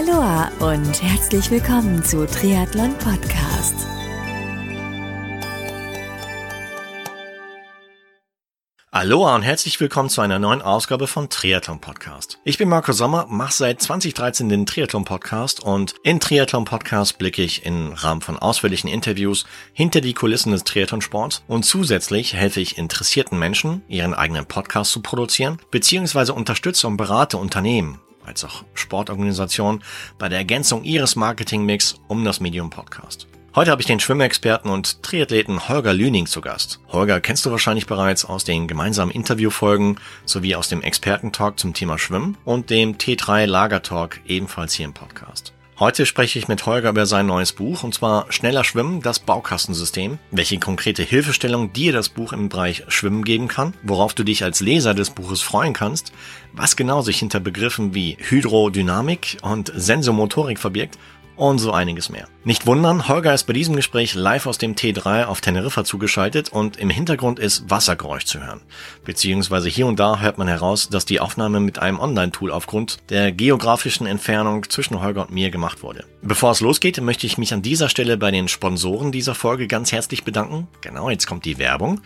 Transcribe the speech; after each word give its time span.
Aloha 0.00 0.50
und 0.60 1.02
herzlich 1.02 1.50
willkommen 1.50 2.02
zu 2.02 2.26
Triathlon 2.26 2.96
Podcast. 2.96 3.74
Aloha 8.90 9.34
und 9.34 9.42
herzlich 9.42 9.78
willkommen 9.78 10.08
zu 10.08 10.22
einer 10.22 10.38
neuen 10.38 10.62
Ausgabe 10.62 11.06
von 11.06 11.28
Triathlon 11.28 11.82
Podcast. 11.82 12.38
Ich 12.44 12.56
bin 12.56 12.70
Marco 12.70 12.92
Sommer, 12.92 13.26
mache 13.28 13.52
seit 13.52 13.82
2013 13.82 14.48
den 14.48 14.64
Triathlon 14.64 15.04
Podcast 15.04 15.60
und 15.62 15.94
in 16.02 16.18
Triathlon 16.18 16.64
Podcast 16.64 17.18
blicke 17.18 17.42
ich 17.42 17.66
im 17.66 17.92
Rahmen 17.92 18.22
von 18.22 18.38
ausführlichen 18.38 18.88
Interviews 18.88 19.44
hinter 19.74 20.00
die 20.00 20.14
Kulissen 20.14 20.52
des 20.52 20.64
Triathlon-Sports 20.64 21.42
und 21.46 21.64
zusätzlich 21.64 22.32
helfe 22.32 22.60
ich 22.60 22.78
interessierten 22.78 23.38
Menschen, 23.38 23.82
ihren 23.86 24.14
eigenen 24.14 24.46
Podcast 24.46 24.92
zu 24.92 25.02
produzieren, 25.02 25.58
beziehungsweise 25.70 26.32
unterstütze 26.32 26.86
und 26.86 26.96
berate 26.96 27.36
Unternehmen 27.36 28.00
als 28.24 28.44
auch 28.44 28.64
Sportorganisationen 28.74 29.82
bei 30.18 30.28
der 30.28 30.38
Ergänzung 30.38 30.84
ihres 30.84 31.16
Marketingmix 31.16 31.96
um 32.08 32.24
das 32.24 32.40
Medium 32.40 32.70
Podcast. 32.70 33.26
Heute 33.52 33.72
habe 33.72 33.82
ich 33.82 33.86
den 33.88 33.98
Schwimmexperten 33.98 34.70
und 34.70 35.02
Triathleten 35.02 35.68
Holger 35.68 35.92
Lüning 35.92 36.26
zu 36.26 36.40
Gast. 36.40 36.78
Holger 36.88 37.20
kennst 37.20 37.44
du 37.44 37.50
wahrscheinlich 37.50 37.86
bereits 37.86 38.24
aus 38.24 38.44
den 38.44 38.68
gemeinsamen 38.68 39.10
Interviewfolgen 39.10 39.96
sowie 40.24 40.54
aus 40.54 40.68
dem 40.68 40.82
Expertentalk 40.82 41.58
zum 41.58 41.74
Thema 41.74 41.98
Schwimmen 41.98 42.38
und 42.44 42.70
dem 42.70 42.96
T3 42.96 43.46
Lagertalk 43.46 44.20
ebenfalls 44.24 44.74
hier 44.74 44.86
im 44.86 44.94
Podcast. 44.94 45.52
Heute 45.80 46.04
spreche 46.04 46.38
ich 46.38 46.46
mit 46.46 46.66
Holger 46.66 46.90
über 46.90 47.06
sein 47.06 47.24
neues 47.24 47.54
Buch 47.54 47.84
und 47.84 47.94
zwar 47.94 48.30
Schneller 48.30 48.64
Schwimmen, 48.64 49.00
das 49.00 49.18
Baukastensystem, 49.18 50.18
welche 50.30 50.58
konkrete 50.58 51.02
Hilfestellung 51.02 51.72
dir 51.72 51.94
das 51.94 52.10
Buch 52.10 52.34
im 52.34 52.50
Bereich 52.50 52.84
Schwimmen 52.88 53.24
geben 53.24 53.48
kann, 53.48 53.72
worauf 53.82 54.12
du 54.12 54.22
dich 54.22 54.44
als 54.44 54.60
Leser 54.60 54.92
des 54.92 55.08
Buches 55.08 55.40
freuen 55.40 55.72
kannst, 55.72 56.12
was 56.52 56.76
genau 56.76 57.00
sich 57.00 57.18
hinter 57.18 57.40
Begriffen 57.40 57.94
wie 57.94 58.18
Hydrodynamik 58.20 59.38
und 59.40 59.72
Sensomotorik 59.74 60.58
verbirgt 60.58 60.98
und 61.40 61.58
so 61.58 61.72
einiges 61.72 62.10
mehr. 62.10 62.28
Nicht 62.44 62.66
wundern, 62.66 63.08
Holger 63.08 63.32
ist 63.32 63.44
bei 63.44 63.54
diesem 63.54 63.74
Gespräch 63.74 64.14
live 64.14 64.46
aus 64.46 64.58
dem 64.58 64.74
T3 64.74 65.24
auf 65.24 65.40
Teneriffa 65.40 65.84
zugeschaltet 65.84 66.50
und 66.50 66.76
im 66.76 66.90
Hintergrund 66.90 67.38
ist 67.38 67.70
Wassergeräusch 67.70 68.26
zu 68.26 68.44
hören. 68.44 68.60
Beziehungsweise 69.04 69.70
hier 69.70 69.86
und 69.86 69.98
da 69.98 70.20
hört 70.20 70.36
man 70.36 70.48
heraus, 70.48 70.90
dass 70.90 71.06
die 71.06 71.18
Aufnahme 71.18 71.58
mit 71.60 71.78
einem 71.78 71.98
Online-Tool 71.98 72.50
aufgrund 72.50 72.98
der 73.08 73.32
geografischen 73.32 74.06
Entfernung 74.06 74.68
zwischen 74.68 75.00
Holger 75.00 75.22
und 75.22 75.30
mir 75.30 75.50
gemacht 75.50 75.82
wurde. 75.82 76.04
Bevor 76.20 76.50
es 76.50 76.60
losgeht, 76.60 77.00
möchte 77.00 77.26
ich 77.26 77.38
mich 77.38 77.54
an 77.54 77.62
dieser 77.62 77.88
Stelle 77.88 78.18
bei 78.18 78.30
den 78.30 78.48
Sponsoren 78.48 79.10
dieser 79.10 79.34
Folge 79.34 79.66
ganz 79.66 79.92
herzlich 79.92 80.24
bedanken. 80.24 80.68
Genau, 80.82 81.08
jetzt 81.08 81.26
kommt 81.26 81.46
die 81.46 81.56
Werbung. 81.56 82.02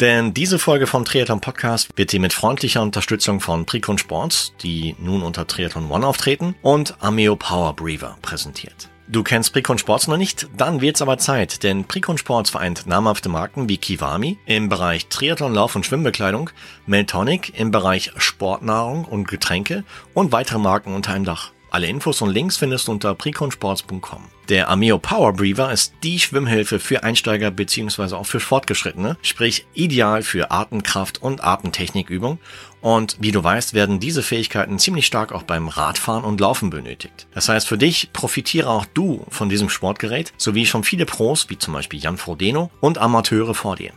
Denn 0.00 0.32
diese 0.32 0.58
Folge 0.58 0.86
vom 0.86 1.04
Triathlon 1.04 1.42
Podcast 1.42 1.90
wird 1.96 2.12
dir 2.12 2.20
mit 2.20 2.32
freundlicher 2.32 2.80
Unterstützung 2.80 3.40
von 3.40 3.66
Precon 3.66 3.98
Sports, 3.98 4.54
die 4.62 4.96
nun 4.98 5.22
unter 5.22 5.46
Triathlon 5.46 5.90
One 5.90 6.06
auftreten, 6.06 6.54
und 6.62 6.94
Ameo 7.00 7.36
Power 7.36 7.76
Breather 7.76 8.16
präsentiert. 8.22 8.88
Du 9.08 9.22
kennst 9.22 9.52
Precon 9.52 9.76
Sports 9.76 10.08
noch 10.08 10.16
nicht? 10.16 10.48
Dann 10.56 10.80
wird's 10.80 11.02
aber 11.02 11.18
Zeit, 11.18 11.64
denn 11.64 11.84
Precon 11.84 12.16
Sports 12.16 12.48
vereint 12.48 12.86
namhafte 12.86 13.28
Marken 13.28 13.68
wie 13.68 13.76
Kiwami 13.76 14.38
im 14.46 14.70
Bereich 14.70 15.08
Triathlon, 15.08 15.52
Lauf- 15.52 15.76
und 15.76 15.84
Schwimmbekleidung, 15.84 16.48
Meltonic 16.86 17.58
im 17.58 17.70
Bereich 17.70 18.12
Sportnahrung 18.16 19.04
und 19.04 19.28
Getränke 19.28 19.84
und 20.14 20.32
weitere 20.32 20.60
Marken 20.60 20.94
unter 20.94 21.12
einem 21.12 21.26
Dach. 21.26 21.50
Alle 21.70 21.86
Infos 21.86 22.20
und 22.20 22.30
Links 22.30 22.56
findest 22.56 22.88
du 22.88 22.92
unter 22.92 23.14
preconsports.com. 23.14 24.24
Der 24.48 24.68
Ameo 24.68 24.98
Power 24.98 25.32
Breather 25.32 25.70
ist 25.70 25.94
die 26.02 26.18
Schwimmhilfe 26.18 26.80
für 26.80 27.04
Einsteiger 27.04 27.52
bzw. 27.52 28.16
auch 28.16 28.26
für 28.26 28.40
Fortgeschrittene, 28.40 29.16
sprich 29.22 29.66
ideal 29.74 30.24
für 30.24 30.50
Atemkraft 30.50 31.22
und 31.22 31.44
Atemtechnikübung. 31.44 32.40
Und 32.80 33.16
wie 33.20 33.30
du 33.30 33.44
weißt, 33.44 33.72
werden 33.74 34.00
diese 34.00 34.24
Fähigkeiten 34.24 34.80
ziemlich 34.80 35.06
stark 35.06 35.32
auch 35.32 35.44
beim 35.44 35.68
Radfahren 35.68 36.24
und 36.24 36.40
Laufen 36.40 36.70
benötigt. 36.70 37.28
Das 37.32 37.48
heißt, 37.48 37.68
für 37.68 37.78
dich 37.78 38.12
profitiere 38.12 38.68
auch 38.68 38.86
du 38.86 39.24
von 39.28 39.48
diesem 39.48 39.68
Sportgerät, 39.68 40.32
sowie 40.36 40.66
schon 40.66 40.82
viele 40.82 41.06
Pros, 41.06 41.48
wie 41.50 41.58
zum 41.58 41.74
Beispiel 41.74 42.00
Jan 42.00 42.16
Frodeno 42.16 42.70
und 42.80 42.98
Amateure 42.98 43.54
vor 43.54 43.76
dir. 43.76 43.92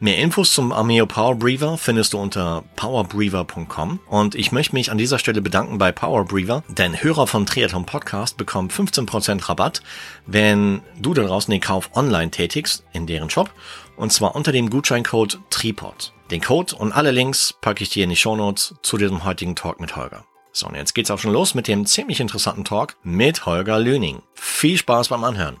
Mehr 0.00 0.18
Infos 0.18 0.52
zum 0.52 0.72
Ameo 0.72 1.06
Power 1.06 1.34
Breather 1.34 1.78
findest 1.78 2.12
du 2.12 2.18
unter 2.18 2.64
powerbreather.com 2.76 4.00
und 4.08 4.34
ich 4.34 4.52
möchte 4.52 4.74
mich 4.74 4.90
an 4.90 4.98
dieser 4.98 5.18
Stelle 5.18 5.40
bedanken 5.40 5.78
bei 5.78 5.92
Power 5.92 6.24
Breather, 6.24 6.62
denn 6.68 7.02
Hörer 7.02 7.26
von 7.26 7.46
Triathlon 7.46 7.86
Podcast 7.86 8.36
bekommen 8.36 8.68
15% 8.68 9.48
Rabatt, 9.48 9.82
wenn 10.26 10.82
du 11.00 11.14
da 11.14 11.22
draußen 11.22 11.50
den 11.50 11.60
Kauf 11.60 11.90
online 11.94 12.30
tätigst 12.30 12.84
in 12.92 13.06
deren 13.06 13.30
Shop 13.30 13.50
und 13.96 14.12
zwar 14.12 14.34
unter 14.34 14.52
dem 14.52 14.70
Gutscheincode 14.70 15.38
TRIPOD. 15.50 16.12
Den 16.30 16.40
Code 16.40 16.74
und 16.76 16.92
alle 16.92 17.10
Links 17.10 17.54
packe 17.60 17.82
ich 17.82 17.90
dir 17.90 18.04
in 18.04 18.10
die 18.10 18.16
Shownotes 18.16 18.74
zu 18.82 18.96
diesem 18.96 19.24
heutigen 19.24 19.54
Talk 19.54 19.80
mit 19.80 19.96
Holger. 19.96 20.24
So, 20.52 20.66
und 20.66 20.74
jetzt 20.74 20.94
geht's 20.94 21.10
auch 21.10 21.18
schon 21.18 21.32
los 21.32 21.54
mit 21.54 21.68
dem 21.68 21.86
ziemlich 21.86 22.20
interessanten 22.20 22.64
Talk 22.64 22.96
mit 23.02 23.46
Holger 23.46 23.78
Löning. 23.78 24.22
Viel 24.34 24.76
Spaß 24.76 25.08
beim 25.08 25.24
Anhören. 25.24 25.58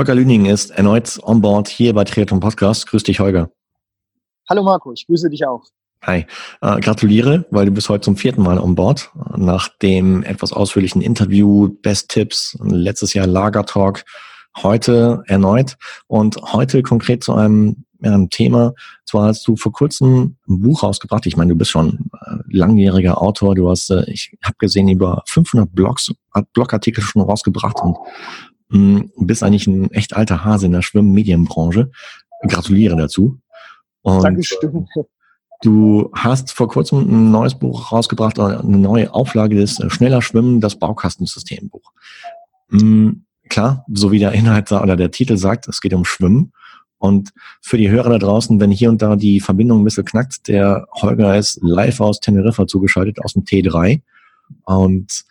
Holger 0.00 0.14
Lüning 0.14 0.46
ist 0.46 0.70
erneut 0.70 1.20
on 1.24 1.42
board 1.42 1.68
hier 1.68 1.92
bei 1.92 2.04
Triathlon 2.04 2.40
Podcast. 2.40 2.86
Grüß 2.86 3.02
dich, 3.02 3.20
Holger. 3.20 3.50
Hallo 4.48 4.62
Marco, 4.62 4.94
ich 4.94 5.06
grüße 5.06 5.28
dich 5.28 5.46
auch. 5.46 5.62
Hi, 6.02 6.24
äh, 6.62 6.80
gratuliere, 6.80 7.44
weil 7.50 7.66
du 7.66 7.70
bist 7.70 7.90
heute 7.90 8.00
zum 8.00 8.16
vierten 8.16 8.42
Mal 8.42 8.58
on 8.58 8.74
board. 8.74 9.10
Nach 9.36 9.68
dem 9.82 10.22
etwas 10.22 10.54
ausführlichen 10.54 11.02
Interview, 11.02 11.68
Best 11.82 12.08
Tipps, 12.08 12.56
letztes 12.62 13.12
Jahr 13.12 13.26
Lagertalk, 13.26 14.06
heute 14.62 15.22
erneut 15.26 15.76
und 16.06 16.36
heute 16.50 16.82
konkret 16.82 17.22
zu 17.22 17.34
einem, 17.34 17.84
einem 18.02 18.30
Thema. 18.30 18.72
Zwar 19.04 19.26
hast 19.26 19.46
du 19.46 19.56
vor 19.56 19.72
kurzem 19.72 20.38
ein 20.48 20.60
Buch 20.60 20.82
rausgebracht. 20.82 21.26
Ich 21.26 21.36
meine, 21.36 21.52
du 21.52 21.58
bist 21.58 21.72
schon 21.72 22.10
äh, 22.24 22.36
langjähriger 22.48 23.20
Autor. 23.20 23.54
Du 23.54 23.68
hast, 23.68 23.90
äh, 23.90 24.04
ich 24.06 24.34
habe 24.42 24.56
gesehen, 24.58 24.88
über 24.88 25.22
500 25.26 25.70
Blogs, 25.70 26.10
Blogartikel 26.54 27.02
schon 27.02 27.20
rausgebracht 27.20 27.76
und 27.82 27.98
hm, 28.70 29.10
bist 29.16 29.42
eigentlich 29.42 29.66
ein 29.66 29.90
echt 29.90 30.16
alter 30.16 30.44
Hase 30.44 30.66
in 30.66 30.72
der 30.72 30.82
Schwimmmedienbranche. 30.82 31.90
Gratuliere 32.46 32.96
dazu. 32.96 33.38
Und 34.02 34.22
Dankeschön. 34.22 34.86
Du 35.62 36.10
hast 36.14 36.52
vor 36.52 36.68
kurzem 36.68 37.00
ein 37.00 37.30
neues 37.30 37.54
Buch 37.54 37.92
rausgebracht, 37.92 38.38
eine 38.38 38.78
neue 38.78 39.12
Auflage 39.12 39.56
des 39.56 39.78
äh, 39.78 39.90
Schneller 39.90 40.22
Schwimmen, 40.22 40.62
das 40.62 40.78
Baukastensystembuch. 40.78 41.92
Hm, 42.70 43.26
klar, 43.50 43.84
so 43.92 44.10
wie 44.10 44.18
der 44.18 44.32
Inhalt 44.32 44.72
oder 44.72 44.96
der 44.96 45.10
Titel 45.10 45.36
sagt, 45.36 45.68
es 45.68 45.82
geht 45.82 45.92
um 45.92 46.06
Schwimmen. 46.06 46.52
Und 46.96 47.30
für 47.60 47.76
die 47.76 47.90
Hörer 47.90 48.10
da 48.10 48.18
draußen, 48.18 48.58
wenn 48.58 48.70
hier 48.70 48.88
und 48.88 49.02
da 49.02 49.16
die 49.16 49.40
Verbindung 49.40 49.80
ein 49.80 49.84
bisschen 49.84 50.04
knackt, 50.04 50.48
der 50.48 50.86
Holger 50.92 51.36
ist 51.36 51.58
live 51.62 52.00
aus 52.00 52.20
Teneriffa 52.20 52.66
zugeschaltet, 52.66 53.22
aus 53.22 53.34
dem 53.34 53.44
T3. 53.44 54.00
Und 54.64 55.24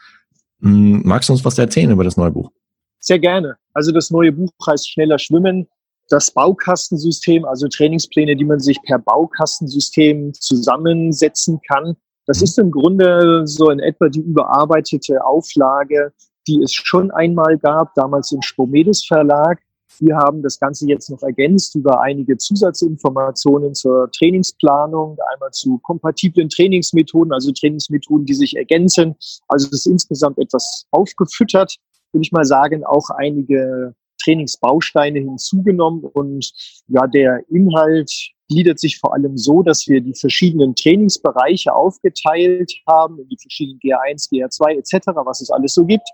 mh, 0.59 0.69
hm, 0.69 1.01
magst 1.05 1.29
du 1.29 1.33
uns 1.33 1.45
was 1.45 1.57
erzählen 1.57 1.91
über 1.91 2.03
das 2.03 2.17
neue 2.17 2.31
Buch? 2.31 2.51
Sehr 2.99 3.19
gerne. 3.19 3.57
Also 3.73 3.91
das 3.91 4.11
neue 4.11 4.31
Buch 4.31 4.51
heißt 4.67 4.89
Schneller 4.89 5.19
Schwimmen. 5.19 5.67
Das 6.09 6.31
Baukastensystem, 6.31 7.45
also 7.45 7.67
Trainingspläne, 7.67 8.35
die 8.35 8.45
man 8.45 8.59
sich 8.59 8.81
per 8.83 8.99
Baukastensystem 8.99 10.33
zusammensetzen 10.33 11.59
kann. 11.67 11.95
Das 12.25 12.41
ist 12.41 12.57
im 12.59 12.71
Grunde 12.71 13.43
so 13.45 13.69
in 13.69 13.79
etwa 13.79 14.09
die 14.09 14.19
überarbeitete 14.19 15.23
Auflage, 15.23 16.11
die 16.47 16.61
es 16.63 16.73
schon 16.73 17.11
einmal 17.11 17.57
gab, 17.57 17.93
damals 17.93 18.31
im 18.31 18.41
Spomedes 18.41 19.05
Verlag. 19.05 19.59
Wir 19.99 20.15
haben 20.15 20.41
das 20.41 20.59
Ganze 20.59 20.87
jetzt 20.87 21.09
noch 21.09 21.21
ergänzt 21.21 21.75
über 21.75 22.01
einige 22.01 22.37
Zusatzinformationen 22.37 23.75
zur 23.75 24.09
Trainingsplanung, 24.11 25.17
einmal 25.33 25.51
zu 25.51 25.77
kompatiblen 25.79 26.49
Trainingsmethoden, 26.49 27.33
also 27.33 27.51
Trainingsmethoden, 27.51 28.25
die 28.25 28.33
sich 28.33 28.55
ergänzen. 28.55 29.15
Also 29.47 29.67
es 29.67 29.73
ist 29.73 29.87
insgesamt 29.87 30.37
etwas 30.37 30.85
aufgefüttert 30.91 31.77
würde 32.11 32.23
ich 32.23 32.31
mal 32.31 32.45
sagen, 32.45 32.83
auch 32.83 33.09
einige 33.09 33.95
Trainingsbausteine 34.23 35.19
hinzugenommen 35.19 36.03
und 36.03 36.51
ja, 36.87 37.07
der 37.07 37.41
Inhalt 37.49 38.11
gliedert 38.49 38.79
sich 38.79 38.97
vor 38.99 39.13
allem 39.13 39.37
so, 39.37 39.61
dass 39.61 39.87
wir 39.87 40.01
die 40.01 40.15
verschiedenen 40.15 40.75
Trainingsbereiche 40.75 41.73
aufgeteilt 41.73 42.73
haben, 42.87 43.19
in 43.19 43.29
die 43.29 43.37
verschiedenen 43.37 43.79
GR1, 43.79 44.29
GR2 44.31 44.79
etc., 44.79 45.07
was 45.23 45.41
es 45.41 45.51
alles 45.51 45.73
so 45.73 45.85
gibt. 45.85 46.07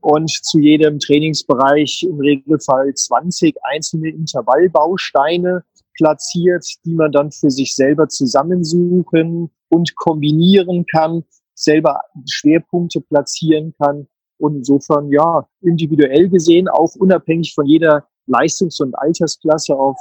Und 0.00 0.30
zu 0.30 0.58
jedem 0.58 0.98
Trainingsbereich 0.98 2.04
im 2.08 2.18
Regelfall 2.18 2.92
20 2.92 3.56
einzelne 3.62 4.08
Intervallbausteine 4.08 5.64
platziert, 5.94 6.66
die 6.84 6.94
man 6.94 7.12
dann 7.12 7.30
für 7.30 7.50
sich 7.50 7.74
selber 7.74 8.08
zusammensuchen 8.08 9.50
und 9.68 9.94
kombinieren 9.94 10.86
kann, 10.86 11.22
selber 11.54 12.00
Schwerpunkte 12.26 13.00
platzieren 13.02 13.74
kann 13.78 14.08
und 14.42 14.56
insofern, 14.56 15.08
ja, 15.10 15.46
individuell 15.60 16.28
gesehen, 16.28 16.68
auch 16.68 16.94
unabhängig 16.96 17.54
von 17.54 17.64
jeder 17.64 18.04
Leistungs- 18.26 18.80
und 18.80 18.94
Altersklasse 18.98 19.74
auf 19.74 19.96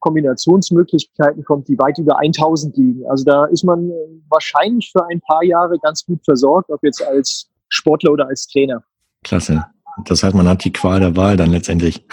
Kombinationsmöglichkeiten 0.00 1.44
kommt, 1.44 1.68
die 1.68 1.78
weit 1.78 1.98
über 1.98 2.18
1000 2.18 2.76
liegen. 2.76 3.06
Also 3.08 3.24
da 3.24 3.44
ist 3.46 3.64
man 3.64 3.90
wahrscheinlich 4.28 4.90
für 4.90 5.06
ein 5.06 5.20
paar 5.20 5.44
Jahre 5.44 5.78
ganz 5.78 6.04
gut 6.04 6.24
versorgt, 6.24 6.70
ob 6.70 6.82
jetzt 6.82 7.02
als 7.06 7.48
Sportler 7.68 8.12
oder 8.12 8.26
als 8.26 8.46
Trainer. 8.48 8.82
Klasse. 9.22 9.64
Das 10.04 10.22
heißt, 10.22 10.34
man 10.34 10.48
hat 10.48 10.64
die 10.64 10.72
Qual 10.72 11.00
der 11.00 11.16
Wahl 11.16 11.36
dann 11.36 11.50
letztendlich. 11.50 12.04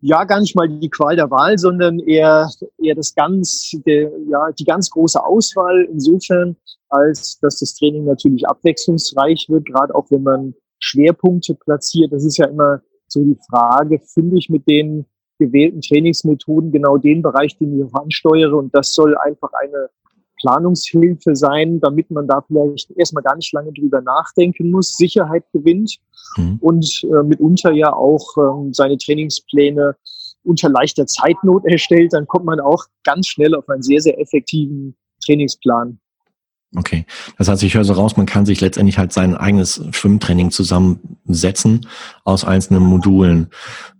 Ja 0.00 0.24
gar 0.24 0.40
nicht 0.40 0.54
mal 0.54 0.68
die 0.68 0.90
Qual 0.90 1.16
der 1.16 1.30
Wahl, 1.30 1.58
sondern 1.58 1.98
eher, 2.00 2.48
eher 2.78 2.94
das 2.94 3.14
ganz, 3.14 3.70
der, 3.86 4.10
ja, 4.28 4.50
die 4.58 4.64
ganz 4.64 4.90
große 4.90 5.22
Auswahl 5.22 5.88
insofern, 5.90 6.56
als 6.88 7.38
dass 7.40 7.58
das 7.58 7.74
Training 7.74 8.04
natürlich 8.04 8.46
abwechslungsreich 8.46 9.46
wird, 9.48 9.66
gerade 9.66 9.94
auch 9.94 10.06
wenn 10.10 10.22
man 10.22 10.54
Schwerpunkte 10.78 11.54
platziert. 11.54 12.12
Das 12.12 12.24
ist 12.24 12.36
ja 12.36 12.46
immer 12.46 12.82
so 13.08 13.22
die 13.22 13.38
Frage, 13.50 14.00
finde 14.00 14.38
ich 14.38 14.48
mit 14.48 14.68
den 14.68 15.06
gewählten 15.38 15.80
Trainingsmethoden 15.80 16.72
genau 16.72 16.96
den 16.96 17.22
Bereich, 17.22 17.56
den 17.58 17.78
ich 17.78 17.84
auch 17.84 18.00
ansteuere 18.00 18.54
und 18.54 18.74
das 18.74 18.94
soll 18.94 19.16
einfach 19.18 19.50
eine 19.52 19.90
Planungshilfe 20.40 21.34
sein, 21.34 21.80
damit 21.80 22.10
man 22.10 22.26
da 22.26 22.42
vielleicht 22.46 22.90
erstmal 22.92 23.22
gar 23.22 23.36
nicht 23.36 23.52
lange 23.52 23.72
drüber 23.72 24.00
nachdenken 24.00 24.70
muss, 24.70 24.96
Sicherheit 24.96 25.44
gewinnt 25.52 25.98
mhm. 26.36 26.58
und 26.60 27.04
äh, 27.04 27.22
mitunter 27.22 27.72
ja 27.72 27.92
auch 27.92 28.36
ähm, 28.36 28.72
seine 28.72 28.98
Trainingspläne 28.98 29.96
unter 30.44 30.68
leichter 30.68 31.06
Zeitnot 31.06 31.64
erstellt, 31.66 32.12
dann 32.12 32.26
kommt 32.26 32.44
man 32.44 32.60
auch 32.60 32.84
ganz 33.04 33.26
schnell 33.26 33.54
auf 33.54 33.68
einen 33.68 33.82
sehr, 33.82 34.00
sehr 34.00 34.18
effektiven 34.20 34.96
Trainingsplan. 35.24 35.98
Okay, 36.74 37.06
das 37.38 37.48
heißt, 37.48 37.62
ich 37.62 37.74
höre 37.74 37.84
so 37.84 37.94
raus, 37.94 38.16
man 38.16 38.26
kann 38.26 38.44
sich 38.44 38.60
letztendlich 38.60 38.98
halt 38.98 39.12
sein 39.12 39.36
eigenes 39.36 39.82
Schwimmtraining 39.92 40.50
zusammensetzen 40.50 41.86
aus 42.24 42.44
einzelnen 42.44 42.82
Modulen. 42.82 43.48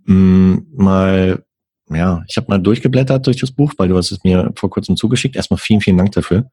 Hm, 0.06 0.67
mal 0.75 1.45
ja, 1.91 2.23
ich 2.29 2.37
habe 2.37 2.49
mal 2.49 2.59
durchgeblättert 2.59 3.27
durch 3.27 3.38
das 3.38 3.53
Buch, 3.53 3.73
weil 3.77 3.88
du 3.88 3.97
hast 3.97 4.11
es 4.11 4.25
mir 4.25 4.53
vor 4.56 4.71
kurzem 4.71 4.97
zugeschickt. 4.97 5.37
Erstmal 5.37 5.59
vielen, 5.59 5.81
vielen 5.81 5.99
Dank 5.99 6.12
dafür. 6.12 6.50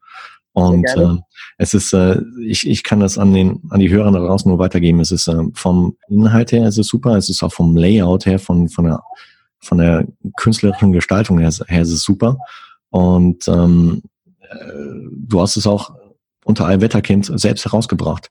Und 0.53 0.85
äh, 0.85 1.18
es 1.57 1.74
ist, 1.74 1.94
äh, 1.94 2.21
ich, 2.45 2.68
ich 2.68 2.83
kann 2.83 3.00
das 3.00 3.18
an 3.18 3.33
den 3.33 3.62
an 3.69 3.80
die 3.80 3.89
Hörer 3.89 4.12
da 4.12 4.19
draußen 4.19 4.47
nur 4.47 4.59
weitergeben. 4.59 5.00
Es 5.00 5.12
ist 5.12 5.27
äh, 5.27 5.44
vom 5.56 5.97
Inhalt 6.07 6.51
her, 6.51 6.68
es 6.68 6.77
ist 6.77 6.89
super. 6.89 7.18
Es 7.18 7.30
ist 7.30 7.41
auch 7.41 7.51
vom 7.51 7.75
Layout 7.75 8.27
her, 8.27 8.38
von 8.38 8.69
von 8.69 8.85
der 8.85 9.01
von 9.59 9.80
der 9.80 10.06
künstlerischen 10.38 10.91
Gestaltung 10.91 11.39
her, 11.39 11.51
her 11.68 11.81
ist 11.81 11.91
es 11.91 12.03
super. 12.03 12.38
Und 12.89 13.47
ähm, 13.47 14.03
äh, 14.41 14.56
du 15.12 15.41
hast 15.41 15.57
es 15.57 15.65
auch 15.65 15.95
unter 16.45 16.65
Allwetterkind 16.65 17.31
selbst 17.39 17.65
herausgebracht. 17.65 18.29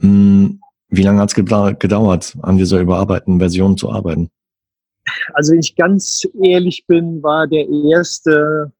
Hm, 0.00 0.60
wie 0.88 1.02
lange 1.02 1.20
hat 1.20 1.30
es 1.30 1.34
gedauert, 1.34 2.36
an 2.42 2.56
dieser 2.56 2.80
überarbeiteten 2.80 3.38
Version 3.38 3.76
zu 3.76 3.90
arbeiten? 3.90 4.30
Also 5.34 5.52
wenn 5.52 5.60
ich 5.60 5.76
ganz 5.76 6.22
ehrlich 6.42 6.84
bin, 6.86 7.22
war 7.22 7.46
der 7.46 7.68
erste 7.68 8.72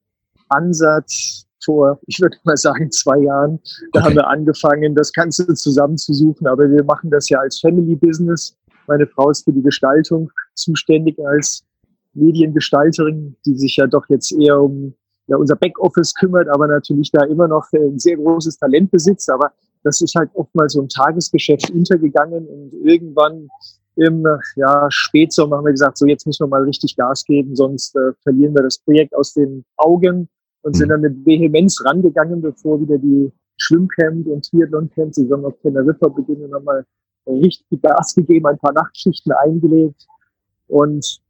Ansatz 0.49 1.45
vor, 1.63 1.99
ich 2.07 2.19
würde 2.19 2.37
mal 2.43 2.57
sagen, 2.57 2.91
zwei 2.91 3.19
Jahren. 3.19 3.59
Da 3.91 3.99
okay. 3.99 4.09
haben 4.09 4.15
wir 4.15 4.27
angefangen, 4.27 4.95
das 4.95 5.11
Ganze 5.13 5.47
zusammenzusuchen. 5.53 6.47
Aber 6.47 6.69
wir 6.69 6.83
machen 6.83 7.09
das 7.09 7.29
ja 7.29 7.39
als 7.39 7.59
Family 7.59 7.95
Business. 7.95 8.55
Meine 8.87 9.07
Frau 9.07 9.29
ist 9.29 9.45
für 9.45 9.53
die 9.53 9.61
Gestaltung 9.61 10.29
zuständig 10.55 11.17
als 11.25 11.63
Mediengestalterin, 12.13 13.35
die 13.45 13.57
sich 13.57 13.77
ja 13.77 13.87
doch 13.87 14.03
jetzt 14.09 14.31
eher 14.33 14.61
um 14.61 14.93
ja, 15.27 15.37
unser 15.37 15.55
Backoffice 15.55 16.13
kümmert, 16.13 16.49
aber 16.49 16.67
natürlich 16.67 17.09
da 17.11 17.23
immer 17.23 17.47
noch 17.47 17.65
ein 17.73 17.97
sehr 17.97 18.17
großes 18.17 18.57
Talent 18.57 18.91
besitzt. 18.91 19.29
Aber 19.29 19.51
das 19.83 20.01
ist 20.01 20.15
halt 20.15 20.29
oftmals 20.33 20.73
so 20.73 20.81
ein 20.81 20.89
Tagesgeschäft 20.89 21.71
untergegangen 21.71 22.45
und 22.45 22.73
irgendwann 22.73 23.47
im 23.95 24.25
ja, 24.55 24.87
Spätsommer 24.89 25.57
haben 25.57 25.65
wir 25.65 25.71
gesagt, 25.71 25.97
so 25.97 26.05
jetzt 26.05 26.25
müssen 26.25 26.43
wir 26.43 26.47
mal 26.47 26.63
richtig 26.63 26.95
Gas 26.95 27.23
geben, 27.25 27.55
sonst 27.55 27.95
äh, 27.95 28.13
verlieren 28.23 28.55
wir 28.55 28.63
das 28.63 28.79
Projekt 28.79 29.15
aus 29.15 29.33
den 29.33 29.63
Augen 29.77 30.29
und 30.63 30.75
sind 30.75 30.87
mhm. 30.87 30.91
dann 30.91 31.01
mit 31.01 31.25
Vehemenz 31.25 31.83
rangegangen, 31.85 32.41
bevor 32.41 32.81
wieder 32.81 32.97
die 32.97 33.31
Schwimmcamp 33.57 34.27
und 34.27 34.49
Triathlon-Camp-Saison 34.49 35.45
auf 35.45 35.53
Teneriffa 35.61 36.07
beginnen 36.09 36.45
und 36.45 36.55
haben 36.55 36.65
mal 36.65 36.85
richtig 37.27 37.81
Gas 37.81 38.15
gegeben, 38.15 38.47
ein 38.47 38.57
paar 38.57 38.73
Nachtschichten 38.73 39.31
eingelegt 39.31 40.07
und 40.67 41.21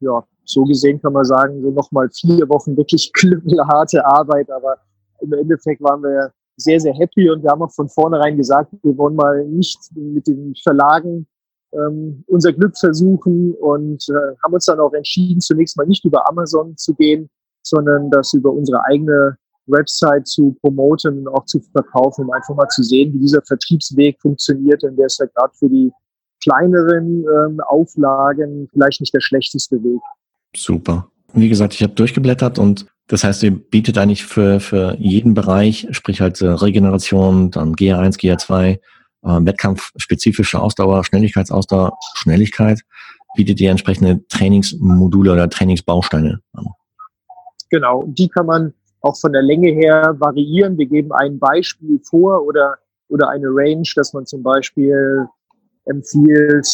ja, 0.00 0.24
so 0.44 0.64
gesehen 0.64 1.00
kann 1.00 1.12
man 1.12 1.24
sagen, 1.24 1.60
so 1.62 1.70
nochmal 1.70 2.08
vier 2.10 2.48
Wochen 2.48 2.76
wirklich 2.76 3.12
knüppelharte 3.14 4.04
Arbeit, 4.04 4.50
aber 4.50 4.76
im 5.20 5.32
Endeffekt 5.32 5.82
waren 5.82 6.02
wir 6.02 6.32
sehr, 6.56 6.80
sehr 6.80 6.94
happy 6.94 7.28
und 7.30 7.42
wir 7.42 7.50
haben 7.50 7.62
auch 7.62 7.72
von 7.72 7.88
vornherein 7.88 8.36
gesagt, 8.36 8.72
wir 8.82 8.96
wollen 8.96 9.14
mal 9.14 9.44
nicht 9.46 9.78
mit 9.94 10.26
den 10.26 10.54
Verlagen 10.62 11.26
ähm, 11.76 12.24
unser 12.26 12.52
Glück 12.52 12.76
versuchen 12.78 13.54
und 13.54 14.08
äh, 14.08 14.36
haben 14.42 14.54
uns 14.54 14.64
dann 14.66 14.80
auch 14.80 14.92
entschieden, 14.92 15.40
zunächst 15.40 15.76
mal 15.76 15.86
nicht 15.86 16.04
über 16.04 16.28
Amazon 16.28 16.76
zu 16.76 16.94
gehen, 16.94 17.28
sondern 17.62 18.10
das 18.10 18.32
über 18.32 18.50
unsere 18.52 18.84
eigene 18.84 19.36
Website 19.66 20.26
zu 20.26 20.56
promoten 20.60 21.18
und 21.18 21.28
auch 21.28 21.44
zu 21.44 21.60
verkaufen, 21.72 22.26
um 22.26 22.32
einfach 22.32 22.54
mal 22.54 22.68
zu 22.68 22.82
sehen, 22.82 23.12
wie 23.14 23.18
dieser 23.18 23.42
Vertriebsweg 23.42 24.20
funktioniert. 24.20 24.82
Und 24.84 24.96
der 24.96 25.06
ist 25.06 25.18
ja 25.18 25.26
gerade 25.26 25.52
für 25.58 25.68
die 25.68 25.92
kleineren 26.42 27.24
ähm, 27.24 27.60
Auflagen 27.66 28.68
vielleicht 28.72 29.00
nicht 29.00 29.14
der 29.14 29.20
schlechteste 29.20 29.82
Weg. 29.82 30.00
Super. 30.54 31.08
Wie 31.32 31.48
gesagt, 31.48 31.74
ich 31.74 31.82
habe 31.82 31.94
durchgeblättert 31.94 32.58
und 32.58 32.86
das 33.08 33.22
heißt, 33.22 33.42
ihr 33.44 33.52
bietet 33.52 33.98
eigentlich 33.98 34.24
für, 34.24 34.58
für 34.58 34.96
jeden 34.98 35.34
Bereich, 35.34 35.86
sprich 35.90 36.20
halt 36.20 36.40
äh, 36.40 36.48
Regeneration, 36.48 37.50
dann 37.50 37.74
GA1, 37.74 38.18
GA2, 38.18 38.80
äh, 39.26 39.44
wettkampfspezifische 39.44 40.60
Ausdauer, 40.60 41.04
Schnelligkeitsausdauer, 41.04 41.98
Schnelligkeit, 42.14 42.82
bietet 43.36 43.60
ihr 43.60 43.70
entsprechende 43.70 44.26
Trainingsmodule 44.28 45.32
oder 45.32 45.50
Trainingsbausteine 45.50 46.40
an. 46.52 46.66
Genau, 47.70 48.04
die 48.06 48.28
kann 48.28 48.46
man 48.46 48.72
auch 49.00 49.18
von 49.18 49.32
der 49.32 49.42
Länge 49.42 49.70
her 49.72 50.14
variieren. 50.18 50.78
Wir 50.78 50.86
geben 50.86 51.12
ein 51.12 51.38
Beispiel 51.38 52.00
vor 52.02 52.44
oder, 52.44 52.76
oder 53.08 53.28
eine 53.28 53.48
Range, 53.48 53.86
dass 53.96 54.12
man 54.12 54.26
zum 54.26 54.42
Beispiel 54.42 55.26
empfiehlt 55.84 56.66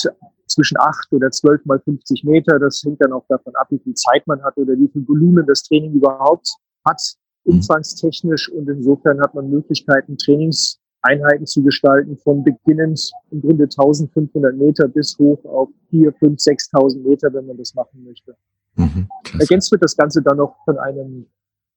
zwischen 0.46 0.78
acht 0.78 1.12
oder 1.12 1.30
zwölf 1.30 1.64
mal 1.64 1.80
50 1.80 2.24
Meter. 2.24 2.58
Das 2.58 2.82
hängt 2.84 3.02
dann 3.02 3.12
auch 3.12 3.24
davon 3.28 3.54
ab, 3.56 3.68
wie 3.70 3.78
viel 3.78 3.94
Zeit 3.94 4.26
man 4.26 4.42
hat 4.42 4.56
oder 4.56 4.74
wie 4.74 4.88
viel 4.88 5.06
Volumen 5.08 5.46
das 5.46 5.62
Training 5.62 5.92
überhaupt 5.94 6.52
hat, 6.84 7.00
mhm. 7.44 7.54
umfangstechnisch. 7.54 8.50
Und 8.50 8.68
insofern 8.68 9.20
hat 9.20 9.34
man 9.34 9.48
Möglichkeiten, 9.50 10.16
Trainings 10.18 10.81
Einheiten 11.02 11.46
zu 11.46 11.62
gestalten, 11.62 12.16
von 12.16 12.44
beginnend 12.44 13.12
im 13.30 13.40
Grunde 13.40 13.64
1500 13.64 14.56
Meter 14.56 14.88
bis 14.88 15.18
hoch 15.18 15.44
auf 15.44 15.68
4, 15.90 16.12
5, 16.12 16.40
6000 16.40 17.04
Meter, 17.04 17.32
wenn 17.32 17.46
man 17.46 17.56
das 17.56 17.74
machen 17.74 18.04
möchte. 18.04 18.36
Mhm, 18.76 19.08
Ergänzt 19.38 19.70
wird 19.70 19.82
das 19.82 19.96
Ganze 19.96 20.22
dann 20.22 20.38
noch 20.38 20.56
von 20.64 20.78
einem 20.78 21.26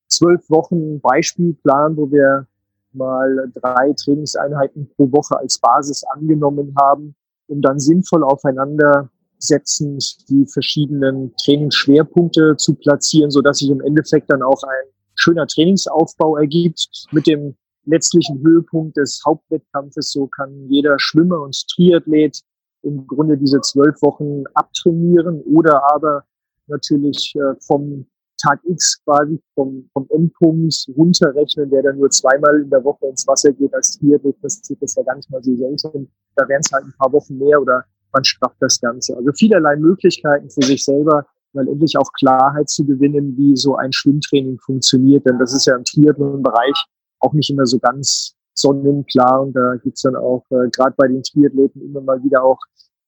zwölf 0.08 0.50
Wochen 0.50 1.00
Beispielplan, 1.02 1.98
wo 1.98 2.12
wir 2.12 2.48
mal 2.94 3.52
drei 3.54 3.94
Trainingseinheiten 3.94 4.90
pro 4.96 5.12
Woche 5.12 5.38
als 5.38 5.60
Basis 5.60 6.04
angenommen 6.04 6.74
haben, 6.80 7.16
um 7.48 7.62
dann 7.62 7.80
sinnvoll 7.80 8.24
aufeinander 8.24 9.10
setzend 9.38 10.30
die 10.30 10.46
verschiedenen 10.46 11.34
Trainingsschwerpunkte 11.44 12.56
zu 12.58 12.76
platzieren, 12.76 13.32
so 13.32 13.42
dass 13.42 13.58
sich 13.58 13.70
im 13.70 13.82
Endeffekt 13.82 14.32
dann 14.32 14.42
auch 14.42 14.64
ein 14.64 14.90
schöner 15.16 15.46
Trainingsaufbau 15.46 16.38
ergibt 16.38 17.08
mit 17.12 17.28
dem 17.28 17.56
letztlichen 17.86 18.42
Höhepunkt 18.44 18.98
des 18.98 19.22
Hauptwettkampfes. 19.26 20.12
So 20.12 20.28
kann 20.28 20.68
jeder 20.70 20.98
Schwimmer 21.00 21.42
und 21.42 21.56
Triathlet 21.70 22.42
im 22.84 23.06
Grunde 23.08 23.38
diese 23.38 23.62
zwölf 23.62 24.02
Wochen 24.02 24.44
abtrainieren 24.54 25.42
oder 25.42 25.82
aber 25.94 26.24
natürlich 26.68 27.34
äh, 27.36 27.56
vom 27.62 28.06
Tag 28.42 28.60
X 28.66 29.02
quasi 29.04 29.42
vom, 29.54 29.90
vom 29.94 30.08
Endpunkt 30.10 30.88
runterrechnen, 30.96 31.70
der 31.70 31.84
dann 31.84 31.98
nur 31.98 32.10
zweimal 32.10 32.62
in 32.62 32.70
der 32.70 32.84
Woche 32.84 33.08
ins 33.08 33.26
Wasser 33.28 33.52
geht 33.54 33.74
als 33.74 33.98
Triathlet, 33.98 34.36
das 34.42 34.62
ist 34.70 34.98
ja 34.98 35.04
gar 35.04 35.16
nicht 35.16 35.30
mal 35.32 35.42
so 35.44 35.56
selten. 35.56 36.12
Da 36.36 36.48
wären 36.48 36.62
es 36.64 36.72
halt 36.72 36.86
ein 36.86 36.94
paar 36.98 37.12
Wochen 37.14 37.38
mehr 37.38 37.62
oder 37.62 37.86
man 38.12 38.24
strafft 38.24 38.58
das 38.60 38.80
Ganze. 38.80 39.16
Also 39.16 39.32
vielerlei 39.34 39.76
Möglichkeiten 39.76 40.50
für 40.50 40.64
sich 40.64 40.84
selber, 40.84 41.26
mal 41.54 41.68
endlich 41.68 41.98
auch 41.98 42.12
Klarheit 42.14 42.70
zu 42.70 42.86
gewinnen, 42.86 43.36
wie 43.38 43.56
so 43.56 43.76
ein 43.76 43.92
Schwimmtraining 43.92 44.60
funktioniert. 44.60 45.26
Denn 45.26 45.40
das 45.40 45.54
ist 45.54 45.66
ja 45.66 45.76
im 45.76 45.84
Triathlon-Bereich 45.84 46.86
auch 47.20 47.34
nicht 47.34 47.50
immer 47.50 47.66
so 47.66 47.80
ganz 47.80 48.36
sonnenklar. 48.54 49.42
Und 49.42 49.54
da 49.54 49.76
gibt's 49.84 50.02
dann 50.02 50.16
auch 50.16 50.44
äh, 50.50 50.70
gerade 50.72 50.94
bei 50.98 51.08
den 51.08 51.24
Triathleten 51.24 51.82
immer 51.82 52.02
mal 52.02 52.24
wieder 52.24 52.44
auch 52.44 52.60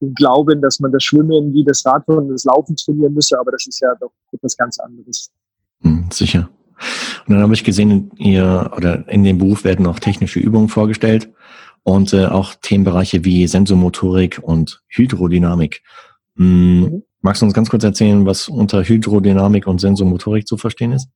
den 0.01 0.13
Glauben, 0.13 0.61
dass 0.61 0.79
man 0.79 0.91
das 0.91 1.03
Schwimmen 1.03 1.53
wie 1.53 1.63
das 1.63 1.85
Radfahren 1.85 2.25
und 2.25 2.29
das 2.29 2.43
Laufen 2.43 2.75
trainieren 2.75 3.13
müsse, 3.13 3.39
aber 3.39 3.51
das 3.51 3.65
ist 3.65 3.79
ja 3.79 3.93
doch 3.99 4.11
etwas 4.31 4.55
ganz 4.55 4.79
anderes. 4.79 5.31
Hm, 5.81 6.09
sicher. 6.11 6.49
Und 7.27 7.33
dann 7.33 7.41
habe 7.41 7.53
ich 7.53 7.63
gesehen, 7.63 8.11
ihr 8.17 8.71
oder 8.77 9.07
in 9.09 9.23
dem 9.23 9.39
Buch 9.39 9.63
werden 9.63 9.87
auch 9.87 9.99
technische 9.99 10.39
Übungen 10.39 10.69
vorgestellt 10.69 11.31
und 11.83 12.13
äh, 12.13 12.25
auch 12.25 12.53
Themenbereiche 12.55 13.25
wie 13.25 13.47
Sensomotorik 13.47 14.39
und 14.43 14.83
Hydrodynamik. 14.89 15.81
Hm, 16.35 16.81
mhm. 16.81 17.03
Magst 17.21 17.41
du 17.41 17.45
uns 17.45 17.55
ganz 17.55 17.69
kurz 17.69 17.83
erzählen, 17.83 18.25
was 18.25 18.47
unter 18.47 18.83
Hydrodynamik 18.83 19.65
und 19.65 19.79
Sensomotorik 19.79 20.47
zu 20.47 20.57
verstehen 20.57 20.91
ist? 20.91 21.09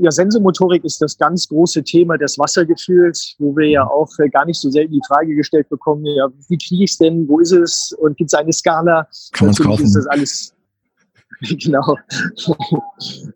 Ja, 0.00 0.12
Sensomotorik 0.12 0.84
ist 0.84 1.02
das 1.02 1.18
ganz 1.18 1.48
große 1.48 1.82
Thema 1.82 2.16
des 2.16 2.38
Wassergefühls, 2.38 3.34
wo 3.38 3.56
wir 3.56 3.68
ja 3.68 3.84
auch 3.84 4.08
äh, 4.18 4.28
gar 4.28 4.44
nicht 4.44 4.60
so 4.60 4.70
selten 4.70 4.92
die 4.92 5.02
Frage 5.06 5.34
gestellt 5.34 5.68
bekommen, 5.68 6.06
ja, 6.06 6.28
wie 6.48 6.56
kriege 6.56 6.84
ich 6.84 6.92
es 6.92 6.98
denn, 6.98 7.28
wo 7.28 7.40
ist 7.40 7.50
es 7.50 7.92
und 7.98 8.16
gibt 8.16 8.32
es 8.32 8.34
eine 8.34 8.52
Skala? 8.52 9.08
Kann 9.32 9.48
man 9.48 9.56
kaufen? 9.56 9.84
ist 9.84 9.96
das 9.96 10.06
alles, 10.06 10.54
genau. 11.40 11.96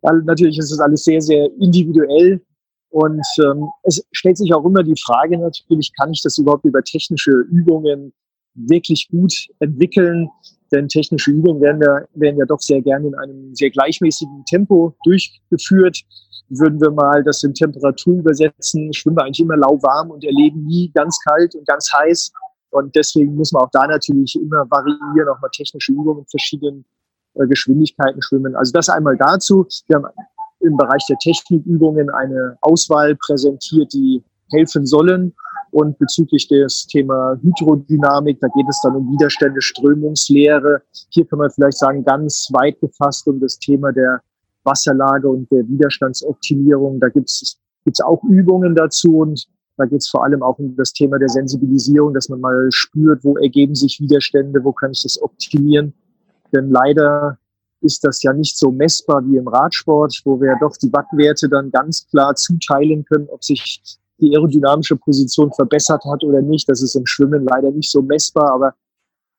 natürlich 0.24 0.56
ist 0.58 0.70
das 0.70 0.78
alles 0.78 1.02
sehr, 1.02 1.20
sehr 1.20 1.48
individuell 1.58 2.40
und 2.90 3.26
ähm, 3.40 3.68
es 3.82 4.04
stellt 4.12 4.36
sich 4.36 4.54
auch 4.54 4.64
immer 4.64 4.84
die 4.84 5.00
Frage 5.04 5.38
natürlich, 5.38 5.92
kann 5.98 6.12
ich 6.12 6.22
das 6.22 6.38
überhaupt 6.38 6.64
über 6.64 6.82
technische 6.82 7.32
Übungen 7.50 8.12
wirklich 8.54 9.08
gut 9.10 9.48
entwickeln? 9.58 10.28
Denn 10.72 10.88
technische 10.88 11.30
Übungen 11.30 11.60
werden 11.60 11.80
ja, 11.82 12.04
werden 12.14 12.38
ja 12.38 12.46
doch 12.46 12.60
sehr 12.60 12.80
gerne 12.80 13.08
in 13.08 13.14
einem 13.14 13.54
sehr 13.54 13.70
gleichmäßigen 13.70 14.44
Tempo 14.46 14.94
durchgeführt. 15.04 16.00
Würden 16.48 16.80
wir 16.80 16.90
mal 16.90 17.22
das 17.22 17.42
in 17.42 17.54
Temperatur 17.54 18.16
übersetzen, 18.16 18.92
schwimmen 18.92 19.16
wir 19.16 19.24
eigentlich 19.24 19.40
immer 19.40 19.56
lauwarm 19.56 20.10
und 20.10 20.24
erleben 20.24 20.66
nie 20.66 20.90
ganz 20.94 21.18
kalt 21.26 21.54
und 21.54 21.66
ganz 21.66 21.90
heiß. 21.92 22.32
Und 22.70 22.94
deswegen 22.96 23.34
muss 23.34 23.52
man 23.52 23.62
auch 23.64 23.70
da 23.70 23.86
natürlich 23.86 24.34
immer 24.34 24.64
variieren, 24.70 25.28
auch 25.28 25.40
mal 25.40 25.50
technische 25.50 25.92
Übungen 25.92 26.20
in 26.20 26.26
verschiedenen 26.26 26.84
äh, 27.34 27.46
Geschwindigkeiten 27.46 28.20
schwimmen. 28.22 28.56
Also 28.56 28.72
das 28.72 28.88
einmal 28.88 29.16
dazu. 29.16 29.66
Wir 29.86 29.96
haben 29.96 30.06
im 30.60 30.76
Bereich 30.76 31.04
der 31.08 31.18
Technikübungen 31.18 32.08
eine 32.10 32.56
Auswahl 32.60 33.16
präsentiert, 33.16 33.92
die 33.92 34.22
helfen 34.50 34.86
sollen. 34.86 35.34
Und 35.72 35.98
bezüglich 35.98 36.46
des 36.48 36.86
Thema 36.86 37.36
Hydrodynamik, 37.42 38.38
da 38.40 38.48
geht 38.48 38.68
es 38.68 38.80
dann 38.82 38.94
um 38.94 39.10
Widerstände, 39.10 39.60
Strömungslehre. 39.60 40.82
Hier 41.08 41.26
kann 41.26 41.38
man 41.38 41.50
vielleicht 41.50 41.78
sagen, 41.78 42.04
ganz 42.04 42.48
weit 42.52 42.78
gefasst 42.80 43.26
um 43.26 43.40
das 43.40 43.58
Thema 43.58 43.90
der 43.90 44.20
Wasserlage 44.64 45.28
und 45.28 45.50
der 45.50 45.66
Widerstandsoptimierung. 45.66 47.00
Da 47.00 47.08
gibt 47.08 47.30
es 47.30 47.58
auch 48.04 48.22
Übungen 48.24 48.74
dazu 48.74 49.18
und 49.18 49.48
da 49.78 49.86
geht 49.86 50.02
es 50.02 50.08
vor 50.08 50.24
allem 50.24 50.42
auch 50.42 50.58
um 50.58 50.76
das 50.76 50.92
Thema 50.92 51.18
der 51.18 51.30
Sensibilisierung, 51.30 52.12
dass 52.12 52.28
man 52.28 52.40
mal 52.40 52.68
spürt, 52.70 53.24
wo 53.24 53.38
ergeben 53.38 53.74
sich 53.74 53.98
Widerstände, 53.98 54.62
wo 54.62 54.72
kann 54.72 54.92
ich 54.92 55.02
das 55.02 55.20
optimieren. 55.20 55.94
Denn 56.52 56.70
leider 56.70 57.38
ist 57.80 58.04
das 58.04 58.22
ja 58.22 58.34
nicht 58.34 58.58
so 58.58 58.70
messbar 58.70 59.26
wie 59.26 59.38
im 59.38 59.48
Radsport, 59.48 60.20
wo 60.24 60.40
wir 60.40 60.54
doch 60.60 60.76
die 60.76 60.92
Wattwerte 60.92 61.48
dann 61.48 61.70
ganz 61.70 62.06
klar 62.08 62.34
zuteilen 62.34 63.04
können, 63.06 63.26
ob 63.30 63.42
sich 63.42 63.80
die 64.22 64.34
aerodynamische 64.34 64.96
Position 64.96 65.52
verbessert 65.52 66.04
hat 66.04 66.24
oder 66.24 66.40
nicht. 66.40 66.68
Das 66.68 66.82
ist 66.82 66.94
im 66.94 67.06
Schwimmen 67.06 67.44
leider 67.44 67.70
nicht 67.70 67.90
so 67.90 68.00
messbar, 68.00 68.52
aber 68.52 68.74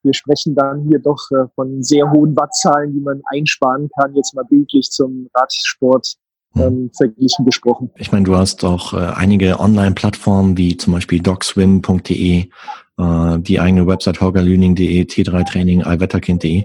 wir 0.04 0.14
sprechen 0.14 0.54
dann 0.54 0.84
hier 0.88 1.00
doch 1.00 1.32
äh, 1.32 1.48
von 1.56 1.82
sehr 1.82 2.12
hohen 2.12 2.36
Wattzahlen, 2.36 2.94
die 2.94 3.00
man 3.00 3.22
einsparen 3.32 3.90
kann, 3.98 4.14
jetzt 4.16 4.36
mal 4.36 4.44
bildlich 4.44 4.90
zum 4.92 5.30
Radsport 5.34 6.18
ähm, 6.56 6.92
verglichen 6.96 7.46
gesprochen. 7.46 7.90
Ich 7.98 8.12
meine, 8.12 8.26
du 8.26 8.36
hast 8.36 8.64
auch 8.64 8.94
äh, 8.94 8.98
einige 8.98 9.60
Online-Plattformen 9.60 10.58
wie 10.58 10.78
zum 10.78 10.94
Beispiel 10.94 11.20
docswim.de, 11.20 12.50
äh, 12.98 13.40
die 13.40 13.60
eigene 13.60 13.88
Website 13.88 14.22
holgerlüning.de, 14.22 15.04
T3training, 15.04 15.84
allwetterkind.de. 15.84 16.64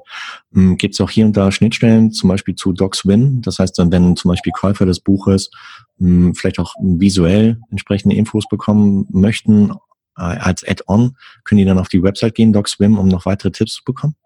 Ähm, 0.54 0.76
Gibt 0.76 0.94
es 0.94 1.00
auch 1.00 1.10
hier 1.10 1.25
und 1.25 1.37
da 1.37 1.50
Schnittstellen, 1.50 2.12
zum 2.12 2.28
Beispiel 2.28 2.54
zu 2.54 2.72
DocsWin? 2.72 3.40
Das 3.42 3.58
heißt, 3.58 3.78
dann, 3.78 3.90
wenn 3.92 4.16
zum 4.16 4.30
Beispiel 4.30 4.52
Käufer 4.52 4.84
des 4.84 5.00
Buches 5.00 5.50
ähm, 6.00 6.34
vielleicht 6.34 6.58
auch 6.58 6.74
visuell 6.80 7.60
entsprechende 7.70 8.16
Infos 8.16 8.48
bekommen 8.48 9.06
möchten, 9.10 9.70
äh, 10.16 10.22
als 10.22 10.66
Add-on, 10.66 11.16
können 11.44 11.58
die 11.58 11.64
dann 11.64 11.78
auf 11.78 11.88
die 11.88 12.02
Website 12.02 12.34
gehen, 12.34 12.52
DocSwim, 12.52 12.98
um 12.98 13.08
noch 13.08 13.26
weitere 13.26 13.50
Tipps 13.50 13.74
zu 13.74 13.84
bekommen? 13.84 14.16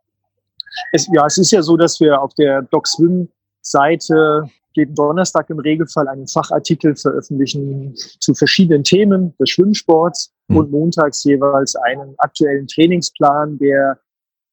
Es, 0.93 1.09
ja, 1.13 1.27
es 1.27 1.39
ist 1.39 1.51
ja 1.51 1.63
so, 1.63 1.77
dass 1.77 2.01
wir 2.01 2.21
auf 2.21 2.33
der 2.35 2.63
DocSwim-Seite 2.63 4.49
jeden 4.75 4.95
Donnerstag 4.95 5.51
im 5.51 5.59
Regelfall 5.59 6.09
einen 6.09 6.27
Fachartikel 6.27 6.97
veröffentlichen 6.97 7.95
zu 7.95 8.35
verschiedenen 8.35 8.85
Themen 8.85 9.35
des 9.39 9.51
Schwimmsports 9.51 10.33
mhm. 10.49 10.57
und 10.57 10.71
montags 10.71 11.25
jeweils 11.25 11.77
einen 11.77 12.15
aktuellen 12.19 12.67
Trainingsplan, 12.67 13.59
der 13.59 13.99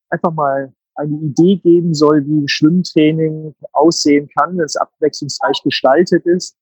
einfach 0.09 0.33
mal 0.33 0.73
eine 0.95 1.15
Idee 1.17 1.55
geben 1.55 1.93
soll, 1.93 2.25
wie 2.25 2.47
Schwimmtraining 2.47 3.55
aussehen 3.71 4.29
kann, 4.37 4.57
wenn 4.57 4.65
es 4.65 4.75
abwechslungsreich 4.75 5.61
gestaltet 5.63 6.25
ist. 6.25 6.57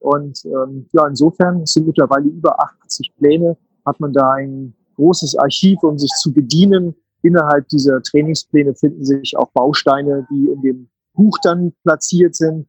Und 0.00 0.44
ähm, 0.44 0.86
ja, 0.92 1.06
insofern 1.06 1.64
sind 1.66 1.86
mittlerweile 1.86 2.26
über 2.26 2.58
80 2.60 3.14
Pläne, 3.16 3.56
hat 3.86 4.00
man 4.00 4.12
da 4.12 4.32
ein 4.32 4.74
großes 4.96 5.36
Archiv, 5.36 5.82
um 5.82 5.98
sich 5.98 6.10
zu 6.20 6.32
bedienen. 6.32 6.94
Innerhalb 7.22 7.68
dieser 7.68 8.02
Trainingspläne 8.02 8.74
finden 8.74 9.04
sich 9.04 9.36
auch 9.36 9.50
Bausteine, 9.52 10.26
die 10.30 10.48
in 10.48 10.62
dem 10.62 10.88
Buch 11.14 11.36
dann 11.42 11.72
platziert 11.84 12.34
sind 12.34 12.66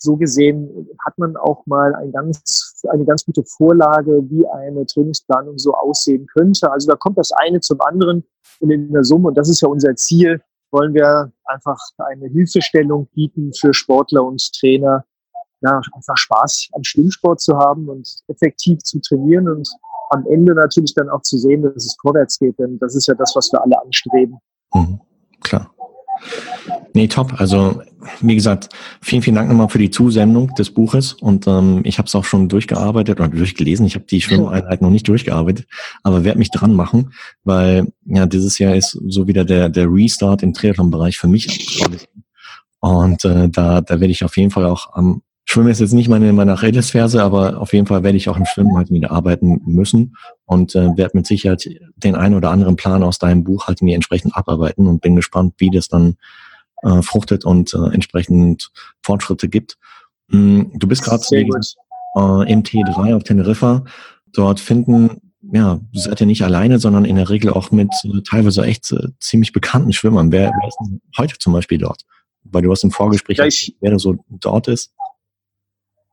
so 0.00 0.16
gesehen 0.16 0.88
hat 1.04 1.18
man 1.18 1.36
auch 1.36 1.66
mal 1.66 1.94
ein 1.94 2.12
ganz, 2.12 2.82
eine 2.88 3.04
ganz 3.04 3.24
gute 3.24 3.44
Vorlage, 3.44 4.22
wie 4.30 4.46
eine 4.46 4.86
Trainingsplanung 4.86 5.58
so 5.58 5.74
aussehen 5.74 6.26
könnte. 6.26 6.70
Also 6.70 6.90
da 6.90 6.96
kommt 6.96 7.18
das 7.18 7.32
eine 7.32 7.60
zum 7.60 7.80
anderen 7.80 8.24
und 8.60 8.70
in 8.70 8.92
der 8.92 9.04
Summe, 9.04 9.28
und 9.28 9.36
das 9.36 9.48
ist 9.48 9.60
ja 9.60 9.68
unser 9.68 9.94
Ziel, 9.96 10.40
wollen 10.70 10.94
wir 10.94 11.32
einfach 11.44 11.78
eine 11.98 12.28
Hilfestellung 12.28 13.08
bieten 13.14 13.52
für 13.52 13.72
Sportler 13.72 14.24
und 14.24 14.52
Trainer, 14.52 15.04
ja, 15.60 15.80
einfach 15.94 16.16
Spaß 16.16 16.68
am 16.72 16.84
Schwimmsport 16.84 17.40
zu 17.40 17.56
haben 17.56 17.88
und 17.88 18.08
effektiv 18.28 18.78
zu 18.80 19.00
trainieren 19.00 19.48
und 19.48 19.68
am 20.10 20.26
Ende 20.26 20.54
natürlich 20.54 20.94
dann 20.94 21.10
auch 21.10 21.22
zu 21.22 21.38
sehen, 21.38 21.62
dass 21.62 21.84
es 21.84 21.96
vorwärts 22.00 22.38
geht, 22.38 22.58
denn 22.58 22.78
das 22.78 22.94
ist 22.94 23.06
ja 23.08 23.14
das, 23.14 23.34
was 23.34 23.52
wir 23.52 23.62
alle 23.62 23.80
anstreben. 23.80 24.38
Mhm, 24.72 25.00
klar. 25.40 25.70
Nee, 26.94 27.08
top. 27.08 27.40
Also 27.40 27.80
wie 28.20 28.34
gesagt, 28.34 28.70
vielen, 29.00 29.22
vielen 29.22 29.36
Dank 29.36 29.48
nochmal 29.48 29.68
für 29.68 29.78
die 29.78 29.90
Zusendung 29.90 30.54
des 30.54 30.70
Buches. 30.70 31.12
Und 31.12 31.46
ähm, 31.46 31.82
ich 31.84 31.98
habe 31.98 32.06
es 32.06 32.14
auch 32.14 32.24
schon 32.24 32.48
durchgearbeitet 32.48 33.20
oder 33.20 33.28
durchgelesen. 33.28 33.86
Ich 33.86 33.94
habe 33.94 34.04
die 34.06 34.20
Schwimmeinheit 34.20 34.82
noch 34.82 34.90
nicht 34.90 35.06
durchgearbeitet, 35.06 35.66
aber 36.02 36.24
werde 36.24 36.38
mich 36.38 36.50
dran 36.50 36.74
machen, 36.74 37.12
weil 37.44 37.92
ja 38.04 38.26
dieses 38.26 38.58
Jahr 38.58 38.74
ist 38.74 38.98
so 39.06 39.28
wieder 39.28 39.44
der 39.44 39.68
der 39.68 39.86
Restart 39.88 40.42
im 40.42 40.54
Triathlon-Bereich 40.54 41.18
für 41.18 41.28
mich. 41.28 41.80
Und 42.80 43.24
äh, 43.24 43.48
da 43.48 43.80
da 43.80 44.00
werde 44.00 44.12
ich 44.12 44.24
auf 44.24 44.36
jeden 44.36 44.50
Fall 44.50 44.64
auch 44.64 44.92
am 44.94 45.22
Schwimmen 45.50 45.70
ist 45.70 45.80
jetzt 45.80 45.94
nicht 45.94 46.10
meine, 46.10 46.30
meine 46.34 46.52
Achillesferse, 46.52 47.22
aber 47.22 47.58
auf 47.58 47.72
jeden 47.72 47.86
Fall 47.86 48.02
werde 48.02 48.18
ich 48.18 48.28
auch 48.28 48.36
im 48.36 48.44
Schwimmen 48.44 48.76
halt 48.76 48.90
wieder 48.90 49.12
arbeiten 49.12 49.62
müssen 49.64 50.14
und 50.44 50.74
äh, 50.74 50.94
werde 50.94 51.16
mit 51.16 51.26
Sicherheit 51.26 51.66
den 51.96 52.16
einen 52.16 52.34
oder 52.34 52.50
anderen 52.50 52.76
Plan 52.76 53.02
aus 53.02 53.18
deinem 53.18 53.44
Buch 53.44 53.66
halt 53.66 53.80
mir 53.80 53.94
entsprechend 53.94 54.36
abarbeiten 54.36 54.86
und 54.86 55.00
bin 55.00 55.16
gespannt, 55.16 55.54
wie 55.56 55.70
das 55.70 55.88
dann 55.88 56.16
äh, 56.82 57.00
fruchtet 57.00 57.46
und 57.46 57.72
äh, 57.72 57.94
entsprechend 57.94 58.70
Fortschritte 59.02 59.48
gibt. 59.48 59.78
Mm, 60.28 60.64
du 60.74 60.86
bist 60.86 61.02
gerade 61.02 61.24
äh, 61.32 62.52
im 62.52 62.62
T3 62.62 63.16
auf 63.16 63.22
Teneriffa. 63.22 63.84
Dort 64.26 64.60
finden, 64.60 65.32
ja, 65.40 65.80
seid 65.94 66.20
ihr 66.20 66.26
nicht 66.26 66.44
alleine, 66.44 66.78
sondern 66.78 67.06
in 67.06 67.16
der 67.16 67.30
Regel 67.30 67.54
auch 67.54 67.70
mit 67.70 67.88
äh, 68.04 68.20
teilweise 68.20 68.64
echt 68.64 68.92
äh, 68.92 69.08
ziemlich 69.18 69.54
bekannten 69.54 69.94
Schwimmern. 69.94 70.30
Wer, 70.30 70.52
wer 70.60 70.68
ist 70.68 70.76
denn 70.78 71.00
heute 71.16 71.38
zum 71.38 71.54
Beispiel 71.54 71.78
dort? 71.78 72.02
Weil 72.44 72.60
du 72.60 72.70
hast 72.70 72.84
im 72.84 72.90
Vorgespräch, 72.90 73.38
ja, 73.38 73.46
ich, 73.46 73.74
wer 73.80 73.98
so 73.98 74.22
dort 74.28 74.68
ist. 74.68 74.92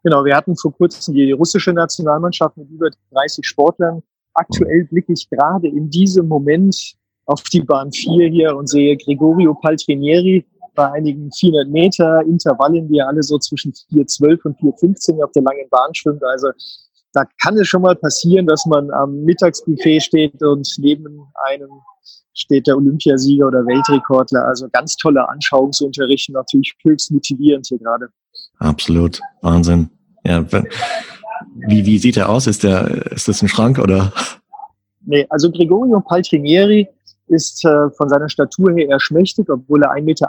Genau, 0.06 0.24
wir 0.24 0.36
hatten 0.36 0.56
vor 0.56 0.72
kurzem 0.72 1.16
die 1.16 1.32
russische 1.32 1.74
Nationalmannschaft 1.74 2.56
mit 2.58 2.70
über 2.70 2.92
30 3.12 3.44
Sportlern. 3.44 4.04
Aktuell 4.36 4.86
blicke 4.86 5.14
ich 5.14 5.28
gerade 5.32 5.68
in 5.68 5.90
diesem 5.90 6.28
Moment 6.28 6.94
auf 7.26 7.42
die 7.52 7.62
Bahn 7.62 7.92
4 7.92 8.28
hier 8.30 8.56
und 8.56 8.68
sehe 8.68 8.96
Gregorio 8.98 9.56
Paltrinieri 9.56 10.46
bei 10.76 10.92
einigen 10.92 11.32
400 11.32 11.68
Meter 11.70 12.22
Intervallen, 12.22 12.88
die 12.88 13.02
alle 13.02 13.24
so 13.24 13.40
zwischen 13.40 13.74
4,12 13.74 14.44
und 14.44 14.60
4,15 14.60 15.24
auf 15.24 15.32
der 15.32 15.42
langen 15.42 15.68
Bahn 15.72 15.96
schwimmt. 15.96 16.24
Also 16.24 16.50
da 17.14 17.24
kann 17.42 17.58
es 17.58 17.68
schon 17.68 17.82
mal 17.82 17.96
passieren, 17.96 18.46
dass 18.46 18.64
man 18.68 18.92
am 18.92 19.24
Mittagsbuffet 19.24 20.02
steht 20.02 20.44
und 20.44 20.72
neben 20.78 21.26
einem 21.50 21.70
steht 22.36 22.68
der 22.68 22.78
Olympiasieger 22.78 23.48
oder 23.48 23.66
Weltrekordler. 23.66 24.46
Also 24.46 24.70
ganz 24.72 24.98
toller 24.98 25.28
Anschauungsunterricht, 25.32 26.30
natürlich 26.30 26.76
höchst 26.84 27.12
motivierend 27.12 27.66
hier 27.66 27.80
gerade. 27.80 28.10
Absolut. 28.60 29.22
Wahnsinn. 29.42 29.90
Ja, 30.24 30.46
wie, 31.56 31.86
wie 31.86 31.98
sieht 31.98 32.18
er 32.18 32.30
aus? 32.30 32.48
Ist 32.48 32.64
der, 32.64 33.12
ist 33.12 33.28
das 33.28 33.42
ein 33.42 33.48
Schrank 33.48 33.80
oder? 33.80 34.12
Nee, 35.06 35.26
also 35.30 35.52
Gregorio 35.52 36.00
Paltrinieri 36.02 36.88
ist 37.28 37.64
äh, 37.66 37.90
von 37.92 38.10
seiner 38.10 38.30
Statur 38.30 38.74
her 38.74 38.88
eher 38.88 39.00
schmächtig, 39.00 39.50
obwohl 39.50 39.84
er 39.84 39.92
1,91 39.92 40.04
Meter 40.04 40.28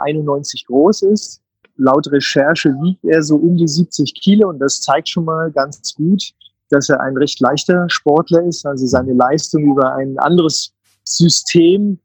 groß 0.67 1.03
ist. 1.03 1.41
Laut 1.77 2.11
Recherche 2.11 2.71
wiegt 2.83 3.05
er 3.05 3.23
so 3.23 3.37
um 3.37 3.57
die 3.57 3.69
70 3.69 4.15
Kilo 4.15 4.49
und 4.49 4.59
das 4.59 4.81
zeigt 4.81 5.09
schon 5.09 5.25
mal 5.25 5.51
ganz 5.51 5.95
gut, 5.95 6.23
dass 6.71 6.89
er 6.89 7.01
ein 7.01 7.17
recht 7.17 7.39
leichter 7.41 7.89
Sportler 7.89 8.43
ist, 8.45 8.65
also 8.67 8.87
seine 8.87 9.13
Leistung 9.13 9.73
über 9.73 9.95
ein 9.95 10.19
anderes 10.19 10.73
System 11.05 11.99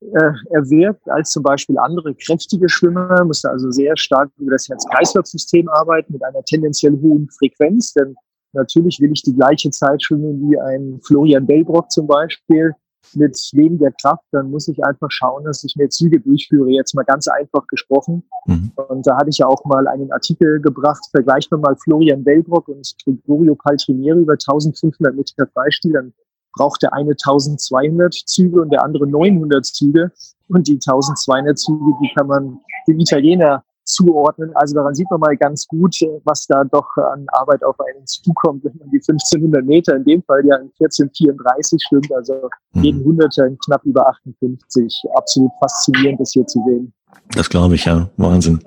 äh, 0.00 0.32
erwirkt 0.50 1.08
als 1.10 1.30
zum 1.30 1.42
Beispiel 1.42 1.78
andere 1.78 2.14
kräftige 2.14 2.68
Schwimmer, 2.68 3.24
musste 3.24 3.50
also 3.50 3.70
sehr 3.70 3.96
stark 3.96 4.30
über 4.38 4.52
das 4.52 4.68
Herz-Kreislauf-System 4.68 5.68
arbeiten 5.68 6.12
mit 6.12 6.24
einer 6.24 6.42
tendenziell 6.44 6.98
hohen 7.00 7.28
Frequenz, 7.30 7.92
denn 7.94 8.14
natürlich 8.52 9.00
will 9.00 9.10
ich 9.12 9.22
die 9.22 9.34
gleiche 9.34 9.70
Zeit 9.70 10.02
schwimmen 10.02 10.48
wie 10.48 10.58
ein 10.58 11.00
Florian 11.04 11.46
Bellbrock 11.46 11.90
zum 11.90 12.06
Beispiel 12.06 12.74
mit 13.14 13.36
weniger 13.54 13.90
Kraft, 14.02 14.24
dann 14.32 14.50
muss 14.50 14.68
ich 14.68 14.84
einfach 14.84 15.10
schauen, 15.10 15.44
dass 15.44 15.64
ich 15.64 15.74
mehr 15.76 15.88
Züge 15.88 16.20
durchführe, 16.20 16.70
jetzt 16.70 16.94
mal 16.94 17.04
ganz 17.04 17.26
einfach 17.28 17.66
gesprochen. 17.66 18.22
Mhm. 18.46 18.72
Und 18.88 19.06
da 19.06 19.16
hatte 19.16 19.30
ich 19.30 19.38
ja 19.38 19.46
auch 19.46 19.64
mal 19.64 19.86
einen 19.88 20.12
Artikel 20.12 20.60
gebracht, 20.60 21.04
vergleichen 21.10 21.50
wir 21.52 21.58
mal 21.58 21.76
Florian 21.76 22.22
Bellbrock 22.22 22.68
und 22.68 22.94
Gregorio 23.04 23.54
Paltrinieri 23.54 24.20
über 24.20 24.34
1500 24.34 25.14
Meter 25.14 25.46
Freistil, 25.46 25.92
dann 25.92 26.12
braucht 26.54 26.82
der 26.82 26.92
eine 26.92 27.10
1200 27.10 28.14
Züge 28.14 28.62
und 28.62 28.70
der 28.70 28.84
andere 28.84 29.06
900 29.06 29.64
Züge. 29.64 30.12
Und 30.48 30.66
die 30.66 30.74
1200 30.74 31.58
Züge, 31.58 31.92
die 32.02 32.10
kann 32.14 32.26
man 32.26 32.58
dem 32.86 32.98
Italiener 32.98 33.62
zuordnen. 33.88 34.50
Also 34.54 34.74
daran 34.74 34.94
sieht 34.94 35.10
man 35.10 35.20
mal 35.20 35.36
ganz 35.36 35.66
gut, 35.66 35.96
was 36.24 36.46
da 36.46 36.64
doch 36.64 36.88
an 36.96 37.26
Arbeit 37.32 37.64
auf 37.64 37.76
einen 37.80 38.06
zukommt, 38.06 38.64
wenn 38.64 38.76
man 38.78 38.90
die 38.90 38.98
1500 38.98 39.64
Meter 39.64 39.96
in 39.96 40.04
dem 40.04 40.22
Fall 40.22 40.44
ja 40.46 40.56
in 40.56 40.70
1434 40.78 41.82
schwimmt, 41.88 42.12
also 42.12 42.48
mhm. 42.72 42.82
jeden 42.82 43.04
Hunderter 43.04 43.46
in 43.46 43.58
knapp 43.58 43.84
über 43.84 44.06
58. 44.08 45.04
Absolut 45.14 45.50
faszinierend, 45.60 46.20
das 46.20 46.32
hier 46.32 46.46
zu 46.46 46.62
sehen. 46.66 46.92
Das 47.30 47.48
glaube 47.48 47.74
ich, 47.74 47.84
ja. 47.86 48.08
Wahnsinn. 48.16 48.60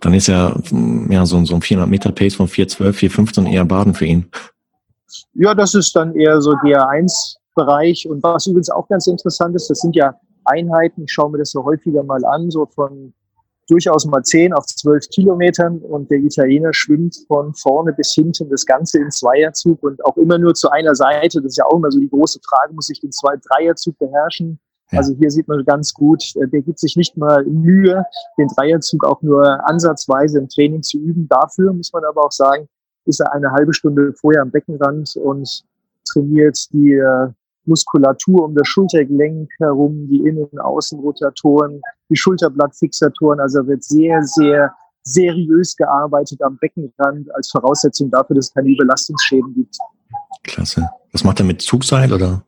Dann 0.00 0.14
ist 0.14 0.26
ja, 0.26 0.56
ja 1.08 1.26
so, 1.26 1.44
so 1.44 1.54
ein 1.54 1.62
400 1.62 1.88
Meter 1.88 2.12
Pace 2.12 2.34
von 2.34 2.48
412, 2.48 2.96
415 2.96 3.46
eher 3.46 3.64
Baden 3.64 3.94
für 3.94 4.06
ihn. 4.06 4.26
Ja, 5.34 5.54
das 5.54 5.74
ist 5.74 5.94
dann 5.96 6.14
eher 6.14 6.40
so 6.40 6.52
GR1-Bereich. 6.52 8.08
Und 8.08 8.22
was 8.22 8.46
übrigens 8.46 8.70
auch 8.70 8.88
ganz 8.88 9.06
interessant 9.06 9.54
ist, 9.54 9.68
das 9.68 9.80
sind 9.80 9.96
ja 9.96 10.14
Einheiten, 10.44 11.04
ich 11.04 11.12
schaue 11.12 11.30
mir 11.30 11.38
das 11.38 11.50
so 11.50 11.64
häufiger 11.64 12.02
mal 12.02 12.24
an, 12.24 12.50
so 12.50 12.66
von 12.66 13.14
durchaus 13.68 14.04
mal 14.04 14.22
10 14.22 14.52
auf 14.52 14.66
12 14.66 15.08
Kilometern 15.08 15.78
und 15.78 16.10
der 16.10 16.18
Italiener 16.18 16.72
schwimmt 16.72 17.16
von 17.26 17.54
vorne 17.54 17.92
bis 17.92 18.12
hinten 18.12 18.50
das 18.50 18.66
Ganze 18.66 18.98
in 18.98 19.10
Zweierzug 19.10 19.82
und 19.82 20.04
auch 20.04 20.16
immer 20.16 20.38
nur 20.38 20.54
zu 20.54 20.70
einer 20.70 20.94
Seite. 20.94 21.40
Das 21.40 21.52
ist 21.52 21.58
ja 21.58 21.64
auch 21.66 21.76
immer 21.76 21.90
so 21.90 21.98
die 21.98 22.10
große 22.10 22.40
Frage, 22.46 22.74
muss 22.74 22.90
ich 22.90 23.00
den 23.00 23.12
Zwei 23.12 23.36
Dreierzug 23.36 23.98
beherrschen? 23.98 24.58
Ja. 24.90 24.98
Also 24.98 25.14
hier 25.14 25.30
sieht 25.30 25.48
man 25.48 25.64
ganz 25.64 25.94
gut, 25.94 26.22
äh, 26.36 26.46
der 26.48 26.60
gibt 26.60 26.78
sich 26.78 26.96
nicht 26.96 27.16
mal 27.16 27.44
Mühe, 27.44 28.04
den 28.38 28.48
Dreierzug 28.48 29.04
auch 29.04 29.22
nur 29.22 29.66
ansatzweise 29.66 30.38
im 30.38 30.48
Training 30.48 30.82
zu 30.82 30.98
üben. 30.98 31.26
Dafür 31.28 31.72
muss 31.72 31.92
man 31.92 32.04
aber 32.04 32.26
auch 32.26 32.32
sagen, 32.32 32.68
ist 33.06 33.20
er 33.20 33.32
eine 33.32 33.50
halbe 33.52 33.74
Stunde 33.74 34.12
vorher 34.14 34.42
am 34.42 34.50
Beckenrand 34.50 35.16
und 35.16 35.64
trainiert 36.04 36.58
die 36.72 36.92
äh, 36.92 37.28
Muskulatur 37.66 38.44
um 38.44 38.54
das 38.54 38.68
Schultergelenk 38.68 39.50
herum, 39.58 40.06
die 40.08 40.26
Innen- 40.26 40.44
und 40.44 40.58
Außenrotatoren, 40.58 41.80
die 42.10 42.16
Schulterblattfixatoren. 42.16 43.40
Also 43.40 43.66
wird 43.66 43.82
sehr, 43.82 44.22
sehr 44.22 44.74
seriös 45.02 45.76
gearbeitet 45.76 46.42
am 46.42 46.58
Beckenrand 46.58 47.34
als 47.34 47.50
Voraussetzung 47.50 48.10
dafür, 48.10 48.36
dass 48.36 48.46
es 48.46 48.54
keine 48.54 48.68
Überlastungsschäden 48.68 49.54
gibt. 49.54 49.76
Klasse. 50.42 50.88
Was 51.12 51.24
macht 51.24 51.40
er 51.40 51.46
mit 51.46 51.62
Zugseil 51.62 52.12
oder? 52.12 52.44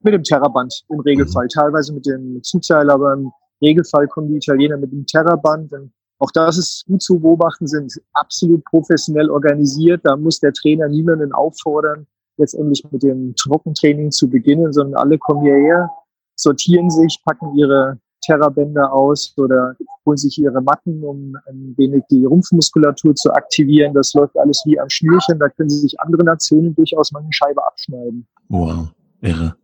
Mit 0.00 0.14
dem 0.14 0.22
Terraband 0.22 0.84
im 0.88 1.00
Regelfall. 1.00 1.44
Mhm. 1.44 1.60
Teilweise 1.60 1.92
mit 1.92 2.06
dem 2.06 2.42
Zugseil, 2.42 2.88
aber 2.90 3.14
im 3.14 3.32
Regelfall 3.62 4.06
kommen 4.08 4.28
die 4.28 4.36
Italiener 4.36 4.76
mit 4.76 4.92
dem 4.92 5.06
Terraband. 5.06 5.72
Denn 5.72 5.92
auch 6.18 6.30
das 6.32 6.58
ist 6.58 6.84
gut 6.86 7.02
zu 7.02 7.20
beobachten, 7.20 7.66
sind 7.66 7.92
absolut 8.12 8.64
professionell 8.64 9.30
organisiert. 9.30 10.00
Da 10.04 10.16
muss 10.16 10.40
der 10.40 10.52
Trainer 10.52 10.88
niemanden 10.88 11.32
auffordern, 11.32 12.06
letztendlich 12.36 12.84
mit 12.90 13.02
dem 13.02 13.34
Trockentraining 13.36 14.10
zu 14.10 14.28
beginnen, 14.28 14.72
sondern 14.72 15.00
alle 15.00 15.18
kommen 15.18 15.42
hierher, 15.42 15.90
sortieren 16.34 16.90
sich, 16.90 17.20
packen 17.24 17.56
ihre 17.56 17.98
Terrabänder 18.24 18.92
aus 18.92 19.32
oder 19.36 19.76
holen 20.04 20.16
sich 20.16 20.38
ihre 20.38 20.60
Matten, 20.60 21.02
um 21.04 21.36
ein 21.48 21.74
wenig 21.76 22.02
die 22.10 22.24
Rumpfmuskulatur 22.24 23.14
zu 23.14 23.32
aktivieren. 23.32 23.94
Das 23.94 24.12
läuft 24.14 24.36
alles 24.38 24.62
wie 24.66 24.78
am 24.78 24.90
Schnürchen. 24.90 25.38
Da 25.38 25.48
können 25.48 25.70
sich 25.70 25.98
andere 26.00 26.24
Nationen 26.24 26.74
durchaus 26.74 27.12
mal 27.12 27.20
eine 27.20 27.32
Scheibe 27.32 27.64
abschneiden. 27.64 28.26
Wow, 28.48 28.88
irre. 29.20 29.54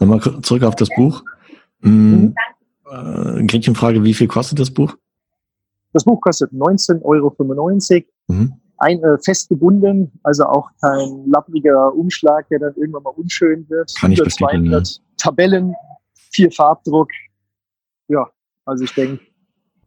Nochmal 0.00 0.20
zurück 0.42 0.62
auf 0.62 0.76
das 0.76 0.88
Buch. 0.96 1.22
Hm, 1.82 2.20
mhm. 2.20 2.34
Äh, 2.90 3.44
Gretchenfrage, 3.44 4.02
wie 4.02 4.14
viel 4.14 4.28
kostet 4.28 4.58
das 4.58 4.70
Buch? 4.70 4.96
Das 5.92 6.04
Buch 6.04 6.20
kostet 6.20 6.52
19,95 6.52 7.02
Euro. 7.04 7.34
Mhm 8.28 8.60
ein, 8.78 9.02
äh, 9.02 9.18
fest 9.24 9.48
gebunden, 9.48 10.12
also 10.22 10.44
auch 10.44 10.70
kein 10.80 11.28
lappriger 11.30 11.94
Umschlag, 11.94 12.48
der 12.48 12.60
dann 12.60 12.74
irgendwann 12.76 13.02
mal 13.02 13.14
unschön 13.16 13.68
wird. 13.68 13.92
Kann 13.98 14.12
ich 14.12 14.22
bestätigen, 14.22 14.66
200 14.66 14.88
ja. 14.88 15.02
Tabellen, 15.16 15.74
viel 16.30 16.50
Farbdruck. 16.50 17.10
Ja, 18.08 18.26
also 18.64 18.84
ich 18.84 18.94
denke, 18.94 19.22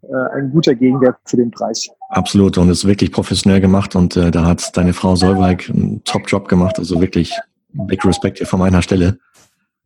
äh, 0.04 0.36
ein 0.36 0.52
guter 0.52 0.76
Gegenwert 0.76 1.18
für 1.26 1.38
den 1.38 1.52
Preis. 1.52 1.90
Absolut 2.10 2.58
und 2.58 2.70
ist 2.70 2.86
wirklich 2.86 3.12
professionell 3.12 3.62
gemacht 3.62 3.96
und 3.96 4.18
äh, 4.18 4.32
da 4.32 4.46
hat 4.46 4.76
deine 4.76 4.94
Frau 4.94 5.16
Solveig 5.16 5.70
einen 5.70 6.04
Top-Job 6.04 6.48
gemacht, 6.48 6.78
also 6.78 7.00
wirklich 7.00 7.34
big 7.74 8.04
Respect 8.04 8.40
hier 8.40 8.48
von 8.48 8.60
meiner 8.60 8.82
Stelle. 8.82 9.18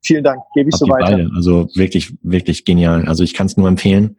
Vielen 0.03 0.23
Dank, 0.23 0.39
gebe 0.53 0.69
ich 0.69 0.73
Habt 0.73 0.79
so 0.79 0.87
weiter. 0.87 1.17
Beide. 1.17 1.29
Also 1.35 1.67
wirklich, 1.75 2.15
wirklich 2.21 2.65
genial. 2.65 3.07
Also 3.07 3.23
ich 3.23 3.33
kann 3.33 3.47
es 3.47 3.57
nur 3.57 3.67
empfehlen 3.67 4.17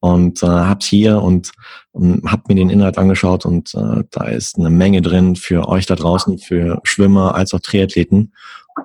und 0.00 0.42
äh, 0.42 0.46
hab's 0.46 0.86
hier 0.86 1.22
und, 1.22 1.52
und 1.92 2.24
hab 2.30 2.48
mir 2.48 2.54
den 2.54 2.70
Inhalt 2.70 2.98
angeschaut 2.98 3.46
und 3.46 3.74
äh, 3.74 4.04
da 4.10 4.24
ist 4.26 4.58
eine 4.58 4.70
Menge 4.70 5.02
drin 5.02 5.36
für 5.36 5.68
euch 5.68 5.86
da 5.86 5.94
draußen, 5.94 6.38
für 6.38 6.80
Schwimmer 6.84 7.34
als 7.34 7.54
auch 7.54 7.60
Triathleten 7.60 8.32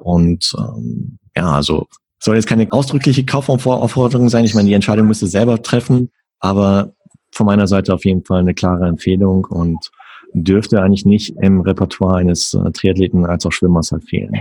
und 0.01 0.53
ähm, 0.57 1.19
ja, 1.35 1.51
also 1.51 1.87
soll 2.19 2.35
jetzt 2.35 2.47
keine 2.47 2.71
ausdrückliche 2.71 3.25
Kaufaufforderung 3.25 4.29
sein. 4.29 4.45
Ich 4.45 4.53
meine, 4.53 4.67
die 4.67 4.75
Entscheidung 4.75 5.07
müsst 5.07 5.23
ihr 5.23 5.27
selber 5.27 5.61
treffen, 5.61 6.11
aber 6.39 6.93
von 7.33 7.45
meiner 7.45 7.67
Seite 7.67 7.93
auf 7.93 8.05
jeden 8.05 8.23
Fall 8.23 8.39
eine 8.39 8.53
klare 8.53 8.87
Empfehlung 8.87 9.45
und 9.45 9.91
dürfte 10.33 10.81
eigentlich 10.81 11.05
nicht 11.05 11.35
im 11.41 11.61
Repertoire 11.61 12.17
eines 12.17 12.53
äh, 12.53 12.71
Triathleten 12.71 13.25
als 13.25 13.45
auch 13.45 13.51
Schwimmers 13.51 13.91
halt 13.91 14.03
fehlen. 14.03 14.33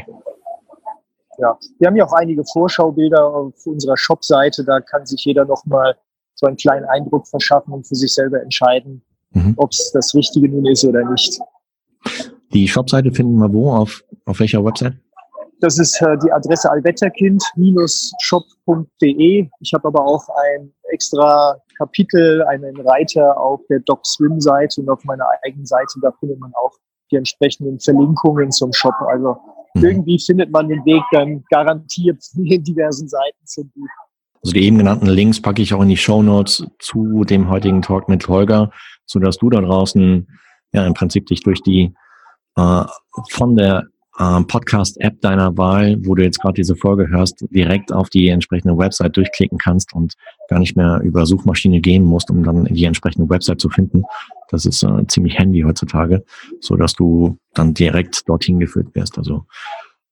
Ja, 1.38 1.57
wir 1.79 1.88
haben 1.88 1.97
ja 1.97 2.05
auch 2.05 2.12
einige 2.12 2.44
Vorschaubilder 2.44 3.25
auf 3.25 3.55
unserer 3.64 3.97
Shop-Seite. 3.97 4.64
Da 4.64 4.81
kann 4.81 5.07
sich 5.07 5.25
jeder 5.25 5.47
nochmal 5.47 5.97
so 6.40 6.46
einen 6.46 6.57
kleinen 6.57 6.87
Eindruck 6.87 7.29
verschaffen 7.29 7.74
und 7.74 7.87
für 7.87 7.94
sich 7.94 8.14
selber 8.14 8.42
entscheiden, 8.42 9.03
mhm. 9.33 9.53
ob 9.57 9.70
es 9.72 9.92
das 9.92 10.14
Richtige 10.14 10.48
nun 10.48 10.64
ist 10.66 10.85
oder 10.85 11.09
nicht. 11.11 11.38
Die 12.53 12.66
Shopseite 12.66 13.12
finden 13.12 13.38
wir 13.38 13.53
wo? 13.53 13.70
Auf, 13.72 14.03
auf 14.24 14.40
welcher 14.40 14.64
Website? 14.64 14.94
Das 15.61 15.79
ist 15.79 16.00
äh, 16.00 16.16
die 16.24 16.33
Adresse 16.33 16.68
allwetterkind-shop.de. 16.70 19.48
Ich 19.61 19.74
habe 19.74 19.88
aber 19.88 20.03
auch 20.03 20.26
ein 20.55 20.72
extra 20.90 21.59
Kapitel, 21.76 22.42
einen 22.44 22.81
Reiter 22.81 23.38
auf 23.38 23.61
der 23.68 23.81
DocSwim-Seite 23.81 24.81
und 24.81 24.88
auf 24.88 25.05
meiner 25.05 25.26
eigenen 25.44 25.66
Seite. 25.66 26.00
Da 26.00 26.12
findet 26.12 26.40
man 26.40 26.55
auch 26.55 26.72
die 27.11 27.16
entsprechenden 27.16 27.79
Verlinkungen 27.79 28.50
zum 28.50 28.72
Shop. 28.72 28.94
Also 29.07 29.37
mhm. 29.74 29.85
irgendwie 29.85 30.18
findet 30.18 30.50
man 30.50 30.68
den 30.68 30.83
Weg 30.87 31.03
dann 31.12 31.44
garantiert 31.50 32.24
in 32.37 32.64
diversen 32.64 33.07
Seiten 33.09 33.44
zum 33.44 33.70
Buch. 33.70 33.90
Also 34.42 34.55
die 34.55 34.64
eben 34.64 34.79
genannten 34.79 35.07
Links 35.07 35.40
packe 35.40 35.62
ich 35.62 35.74
auch 35.74 35.83
in 35.83 35.88
die 35.88 35.96
Show 35.96 36.22
Notes 36.22 36.64
zu 36.79 37.24
dem 37.24 37.48
heutigen 37.48 37.83
Talk 37.83 38.09
mit 38.09 38.26
Holger, 38.26 38.70
so 39.05 39.18
dass 39.18 39.37
du 39.37 39.50
da 39.50 39.61
draußen 39.61 40.26
ja 40.72 40.87
im 40.87 40.94
Prinzip 40.94 41.26
dich 41.26 41.42
durch 41.42 41.62
die 41.62 41.94
äh, 42.57 42.85
von 43.31 43.57
der 43.57 43.87
äh, 44.18 44.42
Podcast-App 44.42 45.20
deiner 45.20 45.57
Wahl, 45.57 45.98
wo 46.05 46.14
du 46.14 46.22
jetzt 46.22 46.40
gerade 46.40 46.55
diese 46.55 46.76
Folge 46.76 47.09
hörst, 47.09 47.44
direkt 47.50 47.92
auf 47.92 48.11
die 48.11 48.29
entsprechende 48.29 48.76
Website 48.76 49.16
durchklicken 49.16 49.59
kannst 49.59 49.92
und 49.94 50.14
gar 50.48 50.59
nicht 50.59 50.76
mehr 50.76 51.00
über 51.03 51.26
Suchmaschine 51.26 51.81
gehen 51.81 52.05
musst, 52.05 52.31
um 52.31 52.42
dann 52.42 52.64
die 52.64 52.85
entsprechende 52.85 53.29
Website 53.29 53.61
zu 53.61 53.70
finden. 53.70 54.05
Das 54.50 54.66
ist 54.66 54.83
äh, 54.83 55.07
ziemlich 55.07 55.38
handy 55.38 55.62
heutzutage, 55.62 56.24
so 56.61 56.76
dass 56.76 56.94
du 56.94 57.38
dann 57.55 57.74
direkt 57.74 58.29
dorthin 58.29 58.59
geführt 58.59 58.94
wirst. 58.94 59.16
Also 59.16 59.46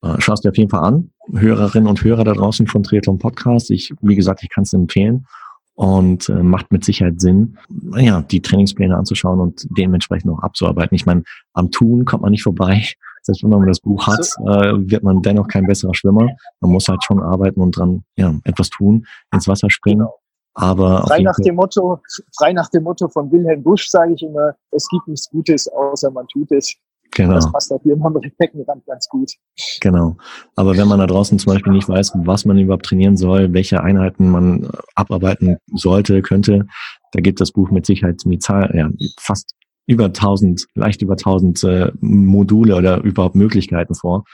äh, 0.03 0.21
schaust 0.21 0.45
dir 0.45 0.51
auf 0.51 0.57
jeden 0.57 0.71
Fall 0.71 0.85
an. 0.85 1.11
Hörerinnen 1.33 1.89
und 1.89 2.03
Hörer 2.03 2.25
da 2.25 2.33
draußen 2.33 2.67
von 2.67 2.83
Triathlon 2.83 3.19
Podcast. 3.19 3.71
Ich, 3.71 3.93
wie 4.01 4.17
gesagt, 4.17 4.43
ich 4.43 4.51
kann 4.51 4.63
es 4.63 4.73
empfehlen 4.73 5.27
und 5.75 6.29
äh, 6.29 6.43
macht 6.43 6.73
mit 6.73 6.85
Sicherheit 6.85 7.21
Sinn, 7.21 7.57
ja, 7.97 8.23
die 8.23 8.43
Trainingspläne 8.43 8.97
anzuschauen 8.97 9.39
und 9.39 9.67
dementsprechend 9.77 10.31
auch 10.33 10.41
abzuarbeiten. 10.41 10.95
Ich 10.97 11.07
meine, 11.07 11.23
am 11.53 11.71
Tun 11.71 12.05
kommt 12.05 12.23
man 12.23 12.33
nicht 12.33 12.43
vorbei. 12.43 12.85
Selbst 13.23 13.45
wenn 13.45 13.51
man 13.51 13.67
das 13.67 13.81
Buch 13.81 14.07
hat, 14.07 14.27
äh, 14.47 14.73
wird 14.91 15.03
man 15.03 15.23
dennoch 15.23 15.47
kein 15.49 15.67
besserer 15.67 15.95
Schwimmer. 15.95 16.31
Man 16.61 16.73
muss 16.73 16.89
halt 16.89 17.05
schon 17.05 17.23
arbeiten 17.23 17.61
und 17.61 17.77
dran 17.77 18.03
ja, 18.17 18.35
etwas 18.45 18.71
tun, 18.71 19.07
ins 19.33 19.47
Wasser 19.47 19.71
springen. 19.71 20.01
Genau. 20.01 20.19
Aber 20.55 21.05
frei 21.07 21.21
nach 21.21 21.37
dem 21.37 21.55
Motto, 21.55 22.01
frei 22.37 22.53
nach 22.53 22.69
dem 22.71 22.83
Motto 22.83 23.07
von 23.09 23.31
Wilhelm 23.31 23.63
Busch 23.63 23.89
sage 23.89 24.15
ich 24.15 24.23
immer, 24.25 24.55
es 24.73 24.89
gibt 24.89 25.07
nichts 25.07 25.31
Gutes, 25.31 25.69
außer 25.69 26.11
man 26.11 26.27
tut 26.27 26.51
es. 26.51 26.75
Genau. 27.13 27.35
Das 27.35 27.51
passt 27.51 27.73
auch 27.73 27.81
hier 27.83 27.95
im 27.95 28.03
Beckenrand 28.39 28.85
ganz 28.87 29.09
gut. 29.09 29.33
Genau. 29.81 30.17
Aber 30.57 30.77
wenn 30.77 30.89
man 30.89 30.99
da 30.99 31.07
draußen 31.07 31.39
zum 31.39 31.53
Beispiel 31.53 31.73
nicht 31.73 31.89
weiß, 31.89 32.13
was 32.15 32.45
man 32.45 32.59
überhaupt 32.59 32.87
trainieren 32.87 33.17
soll, 33.17 33.53
welche 33.53 33.83
Einheiten 33.83 34.31
man 34.31 34.69
abarbeiten 34.95 35.57
sollte, 35.73 36.23
könnte, 36.23 36.67
da 37.13 37.21
gibt 37.21 37.41
das 37.41 37.53
Buch 37.53 37.71
mit 37.71 37.87
Sicherheit 37.87 38.21
mit 38.25 38.43
Zahl, 38.43 38.71
ja, 38.75 38.89
fast 39.19 39.55
über 39.87 40.07
1000, 40.07 40.67
leicht 40.75 41.03
über 41.03 41.15
1000 41.15 41.65
äh, 41.65 41.93
Module 42.01 42.77
oder 42.77 43.03
überhaupt 43.03 43.35
Möglichkeiten 43.35 43.95
vor, 43.95 44.25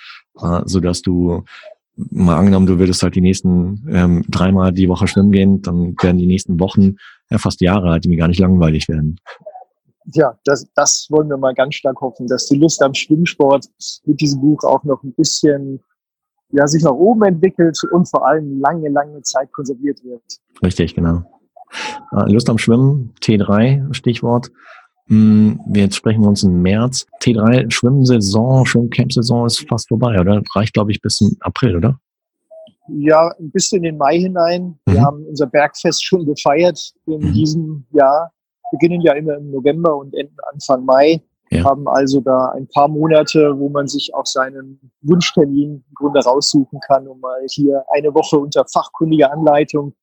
äh, 0.40 0.62
so 0.64 0.80
dass 0.80 1.00
du 1.02 1.44
mal 1.96 2.36
angenommen, 2.36 2.66
du 2.66 2.80
würdest 2.80 3.04
halt 3.04 3.14
die 3.14 3.20
nächsten 3.20 3.86
ähm, 3.88 4.24
dreimal 4.28 4.72
die 4.72 4.88
Woche 4.88 5.06
schwimmen 5.06 5.30
gehen, 5.30 5.62
dann 5.62 5.94
werden 6.02 6.18
die 6.18 6.26
nächsten 6.26 6.58
Wochen 6.58 6.96
ja 7.30 7.38
fast 7.38 7.60
Jahre 7.60 7.90
halt, 7.90 8.04
die 8.04 8.08
mir 8.08 8.16
gar 8.16 8.26
nicht 8.26 8.40
langweilig 8.40 8.88
werden 8.88 9.20
ja, 10.12 10.38
das, 10.44 10.66
das 10.74 11.06
wollen 11.10 11.28
wir 11.28 11.36
mal 11.36 11.54
ganz 11.54 11.76
stark 11.76 12.00
hoffen, 12.00 12.26
dass 12.26 12.46
die 12.46 12.56
Lust 12.56 12.82
am 12.82 12.94
Schwimmsport 12.94 13.66
mit 14.04 14.20
diesem 14.20 14.40
Buch 14.40 14.62
auch 14.64 14.84
noch 14.84 15.02
ein 15.02 15.14
bisschen 15.14 15.82
ja, 16.50 16.66
sich 16.66 16.82
nach 16.82 16.92
oben 16.92 17.24
entwickelt 17.24 17.78
und 17.90 18.08
vor 18.08 18.26
allem 18.26 18.60
lange, 18.60 18.88
lange 18.88 19.22
Zeit 19.22 19.52
konserviert 19.52 20.04
wird. 20.04 20.22
Richtig, 20.62 20.94
genau. 20.94 21.22
Äh, 22.12 22.30
Lust 22.32 22.48
am 22.48 22.58
Schwimmen, 22.58 23.14
T3, 23.20 23.92
Stichwort. 23.92 24.50
Hm, 25.08 25.60
jetzt 25.74 25.96
sprechen 25.96 26.22
wir 26.22 26.28
uns 26.28 26.44
im 26.44 26.62
März. 26.62 27.06
T3 27.20 27.70
Schwimmsaison, 27.70 28.64
Schwimmcamp-Saison 28.66 29.46
ist 29.46 29.66
fast 29.68 29.88
vorbei, 29.88 30.18
oder? 30.20 30.42
Reicht, 30.54 30.74
glaube 30.74 30.92
ich, 30.92 31.00
bis 31.00 31.16
zum 31.16 31.36
April, 31.40 31.76
oder? 31.76 31.98
Ja, 32.88 33.32
ein 33.38 33.50
bisschen 33.50 33.78
in 33.78 33.84
den 33.84 33.98
Mai 33.98 34.18
hinein. 34.18 34.78
Wir 34.86 35.00
mhm. 35.00 35.04
haben 35.04 35.24
unser 35.26 35.46
Bergfest 35.46 36.04
schon 36.04 36.24
gefeiert 36.26 36.92
in 37.06 37.20
mhm. 37.20 37.32
diesem 37.32 37.86
Jahr 37.92 38.33
beginnen 38.74 39.00
ja 39.00 39.12
immer 39.12 39.36
im 39.36 39.50
November 39.50 39.96
und 39.96 40.14
enden 40.14 40.36
Anfang 40.52 40.84
Mai. 40.84 41.22
Ja. 41.50 41.64
Haben 41.64 41.86
also 41.86 42.20
da 42.20 42.52
ein 42.56 42.66
paar 42.66 42.88
Monate, 42.88 43.56
wo 43.56 43.68
man 43.68 43.86
sich 43.86 44.12
auch 44.14 44.26
seinen 44.26 44.90
Wunschtermin 45.02 45.84
im 45.88 45.94
Grunde 45.94 46.20
raussuchen 46.20 46.80
kann, 46.80 47.06
um 47.06 47.20
mal 47.20 47.40
hier 47.48 47.84
eine 47.94 48.12
Woche 48.14 48.38
unter 48.38 48.64
fachkundiger 48.66 49.30
Anleitung 49.32 49.94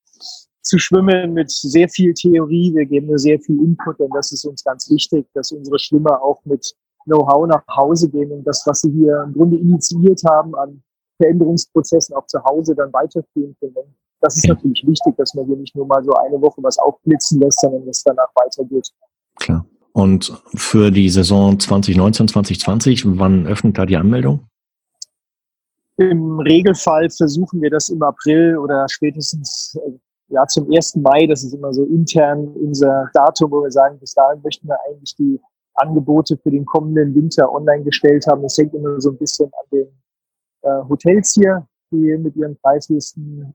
zu 0.62 0.77
schwimmen 0.77 1.34
mit 1.34 1.51
sehr 1.51 1.89
viel 1.89 2.13
Theorie. 2.13 2.73
Wir 2.73 2.86
geben 2.86 3.07
nur 3.07 3.19
sehr 3.19 3.39
viel 3.39 3.57
Input, 3.62 3.99
denn 3.99 4.12
das 4.13 4.31
ist 4.31 4.45
uns 4.45 4.63
ganz 4.63 4.89
wichtig, 4.89 5.27
dass 5.34 5.51
unsere 5.51 5.79
Schwimmer 5.79 6.21
auch 6.23 6.39
mit 6.45 6.73
Know-how 7.05 7.47
nach 7.47 7.63
Hause 7.75 8.10
gehen 8.10 8.31
und 8.31 8.43
das, 8.45 8.63
was 8.65 8.81
sie 8.81 8.91
hier 8.91 9.23
im 9.25 9.34
Grunde 9.34 9.57
initiiert 9.57 10.21
haben 10.23 10.55
an 10.55 10.81
Veränderungsprozessen 11.17 12.15
auch 12.15 12.27
zu 12.27 12.41
Hause 12.43 12.75
dann 12.75 12.93
weiterführen 12.93 13.55
können. 13.60 13.95
Das 14.21 14.38
ist 14.38 14.47
natürlich 14.47 14.84
wichtig, 14.86 15.15
dass 15.17 15.34
man 15.34 15.45
hier 15.45 15.57
nicht 15.57 15.75
nur 15.75 15.88
mal 15.88 16.03
so 16.03 16.13
eine 16.13 16.39
Woche 16.39 16.62
was 16.63 16.77
aufblitzen 16.77 17.39
lässt, 17.39 17.60
sondern 17.60 17.88
es 17.89 18.03
danach 18.03 18.29
weitergeht. 18.36 18.89
Klar. 19.38 19.65
Und 19.93 20.31
für 20.55 20.91
die 20.91 21.10
Saison 21.10 21.60
2019, 21.60 22.27
2020, 22.29 23.19
wann 23.19 23.45
öffnet 23.47 23.77
da 23.77 23.86
die 23.86 23.97
Anmeldung? 23.97 24.47
Im 25.97 26.39
Regelfall 26.39 27.10
versuchen 27.10 27.62
wir 27.62 27.69
das 27.69 27.89
im 27.89 28.01
April 28.01 28.57
oder 28.57 28.88
spätestens 28.89 29.77
äh, 29.86 29.91
ja, 30.29 30.45
zum 30.47 30.71
1. 30.71 30.95
Mai. 30.97 31.27
Das 31.27 31.43
ist 31.43 31.53
immer 31.53 31.73
so 31.73 31.84
intern 31.86 32.47
unser 32.55 33.10
Datum, 33.13 33.51
wo 33.51 33.63
wir 33.63 33.71
sagen, 33.71 33.99
bis 33.99 34.13
dahin 34.13 34.41
möchten 34.43 34.67
wir 34.67 34.77
eigentlich 34.88 35.15
die 35.15 35.39
Angebote 35.75 36.38
für 36.38 36.51
den 36.51 36.65
kommenden 36.65 37.13
Winter 37.13 37.51
online 37.51 37.84
gestellt 37.84 38.25
haben. 38.27 38.41
Das 38.43 38.57
hängt 38.57 38.73
immer 38.73 38.99
so 39.01 39.12
ein 39.12 39.17
bisschen 39.17 39.51
an 39.53 39.65
den 39.71 39.88
äh, 40.62 40.89
Hotels 40.89 41.34
hier, 41.34 41.67
die 41.91 42.17
mit 42.17 42.36
ihren 42.36 42.57
Preislisten 42.57 43.53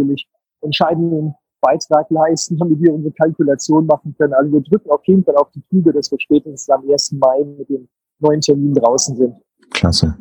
natürlich 0.00 0.28
entscheidenden 0.62 1.34
Beitrag 1.60 2.06
leisten, 2.10 2.56
damit 2.56 2.80
wir 2.80 2.92
unsere 2.92 3.12
Kalkulation 3.12 3.86
machen 3.86 4.14
können. 4.18 4.32
Also 4.34 4.52
wir 4.52 4.60
drücken 4.62 4.90
auf 4.90 5.02
jeden 5.06 5.24
Fall 5.24 5.36
auf 5.36 5.50
die 5.52 5.62
Tübe, 5.70 5.92
dass 5.92 6.10
wir 6.10 6.18
spätestens 6.18 6.68
am 6.70 6.88
1. 6.90 7.12
Mai 7.12 7.44
mit 7.58 7.68
dem 7.68 7.88
neuen 8.18 8.40
Termin 8.40 8.74
draußen 8.74 9.16
sind. 9.16 9.34
Klasse. 9.70 10.16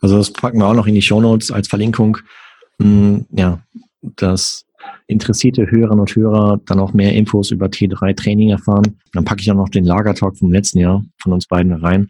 Also 0.00 0.18
das 0.18 0.32
packen 0.32 0.58
wir 0.58 0.66
auch 0.66 0.74
noch 0.74 0.86
in 0.86 0.94
die 0.94 1.02
Show 1.02 1.20
Notes 1.20 1.50
als 1.50 1.68
Verlinkung. 1.68 2.18
Hm, 2.80 3.26
ja, 3.30 3.60
dass 4.16 4.66
interessierte 5.06 5.70
Hörerinnen 5.70 6.00
und 6.00 6.14
Hörer 6.14 6.60
dann 6.66 6.80
auch 6.80 6.92
mehr 6.92 7.14
Infos 7.14 7.50
über 7.50 7.66
T3 7.66 8.16
Training 8.16 8.50
erfahren. 8.50 8.98
Dann 9.12 9.24
packe 9.24 9.40
ich 9.40 9.50
auch 9.50 9.56
noch 9.56 9.68
den 9.68 9.84
Lagertalk 9.84 10.36
vom 10.36 10.52
letzten 10.52 10.80
Jahr 10.80 11.04
von 11.22 11.32
uns 11.32 11.46
beiden 11.46 11.72
rein, 11.72 12.08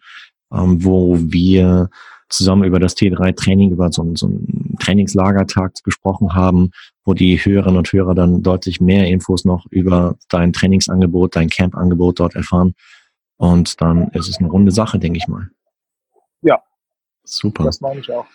ähm, 0.53 0.83
wo 0.85 1.16
wir 1.18 1.90
zusammen 2.33 2.64
über 2.64 2.81
das 2.81 2.97
T3-Training, 2.97 3.71
über 3.71 3.92
so, 3.92 4.11
so 4.14 4.27
einen 4.27 4.77
Trainingslagertag 4.81 5.73
gesprochen 5.85 6.35
haben, 6.35 6.71
wo 7.05 7.14
die 7.14 7.37
Hörerinnen 7.37 7.79
und 7.79 7.92
Hörer 7.92 8.14
dann 8.14 8.42
deutlich 8.42 8.81
mehr 8.81 9.07
Infos 9.07 9.45
noch 9.45 9.66
über 9.71 10.16
dein 10.29 10.53
Trainingsangebot, 10.53 11.37
dein 11.37 11.49
Campangebot 11.49 12.21
dort 12.21 12.35
erfahren. 12.35 12.75
Und 13.37 13.81
dann 13.81 14.09
ist 14.09 14.29
es 14.29 14.38
eine 14.38 14.49
runde 14.49 14.73
Sache, 14.73 14.99
denke 14.99 15.18
ich 15.18 15.29
mal. 15.29 15.51
Ja. 16.42 16.61
Super. 17.25 17.64
Das 17.64 17.81
meine 17.81 18.01
ich 18.01 18.11
auch. 18.11 18.27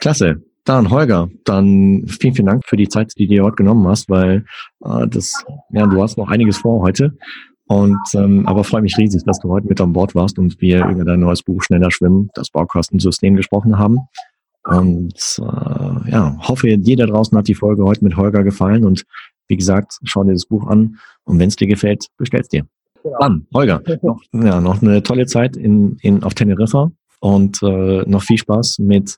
Klasse. 0.00 0.42
Dann 0.64 0.90
Holger, 0.90 1.30
dann 1.44 2.06
vielen, 2.06 2.34
vielen 2.34 2.46
Dank 2.46 2.66
für 2.66 2.76
die 2.76 2.88
Zeit, 2.88 3.14
die 3.16 3.26
du 3.26 3.34
dir 3.34 3.44
heute 3.44 3.56
genommen 3.56 3.88
hast, 3.88 4.10
weil 4.10 4.44
äh, 4.84 5.08
das, 5.08 5.44
ja, 5.70 5.86
du 5.86 6.02
hast 6.02 6.18
noch 6.18 6.28
einiges 6.28 6.58
vor 6.58 6.82
heute. 6.82 7.16
Und 7.70 8.00
ähm, 8.14 8.48
aber 8.48 8.64
freue 8.64 8.82
mich 8.82 8.98
riesig, 8.98 9.22
dass 9.22 9.38
du 9.38 9.48
heute 9.48 9.68
mit 9.68 9.80
an 9.80 9.92
Bord 9.92 10.16
warst 10.16 10.40
und 10.40 10.60
wir 10.60 10.86
über 10.86 11.04
dein 11.04 11.20
neues 11.20 11.44
Buch 11.44 11.62
Schneller 11.62 11.92
Schwimmen, 11.92 12.28
das 12.34 12.50
Baukastensystem 12.50 13.36
gesprochen 13.36 13.78
haben. 13.78 14.00
Und 14.64 15.38
äh, 15.38 16.10
ja, 16.10 16.36
hoffe, 16.40 16.76
dir 16.78 16.96
da 16.96 17.06
draußen 17.06 17.38
hat 17.38 17.46
die 17.46 17.54
Folge 17.54 17.84
heute 17.84 18.02
mit 18.02 18.16
Holger 18.16 18.42
gefallen. 18.42 18.84
Und 18.84 19.04
wie 19.46 19.56
gesagt, 19.56 19.98
schau 20.02 20.24
dir 20.24 20.32
das 20.32 20.46
Buch 20.46 20.66
an 20.66 20.98
und 21.22 21.38
wenn 21.38 21.46
es 21.46 21.54
dir 21.54 21.68
gefällt, 21.68 22.06
bestell's 22.16 22.48
dir. 22.48 22.66
Genau. 23.04 23.18
Dann, 23.20 23.46
Holger, 23.54 23.80
noch, 24.02 24.20
ja, 24.32 24.60
noch 24.60 24.82
eine 24.82 25.04
tolle 25.04 25.26
Zeit 25.26 25.56
in, 25.56 25.96
in, 26.02 26.24
auf 26.24 26.34
Teneriffa 26.34 26.90
und 27.20 27.62
äh, 27.62 28.02
noch 28.04 28.24
viel 28.24 28.38
Spaß 28.38 28.80
mit 28.80 29.16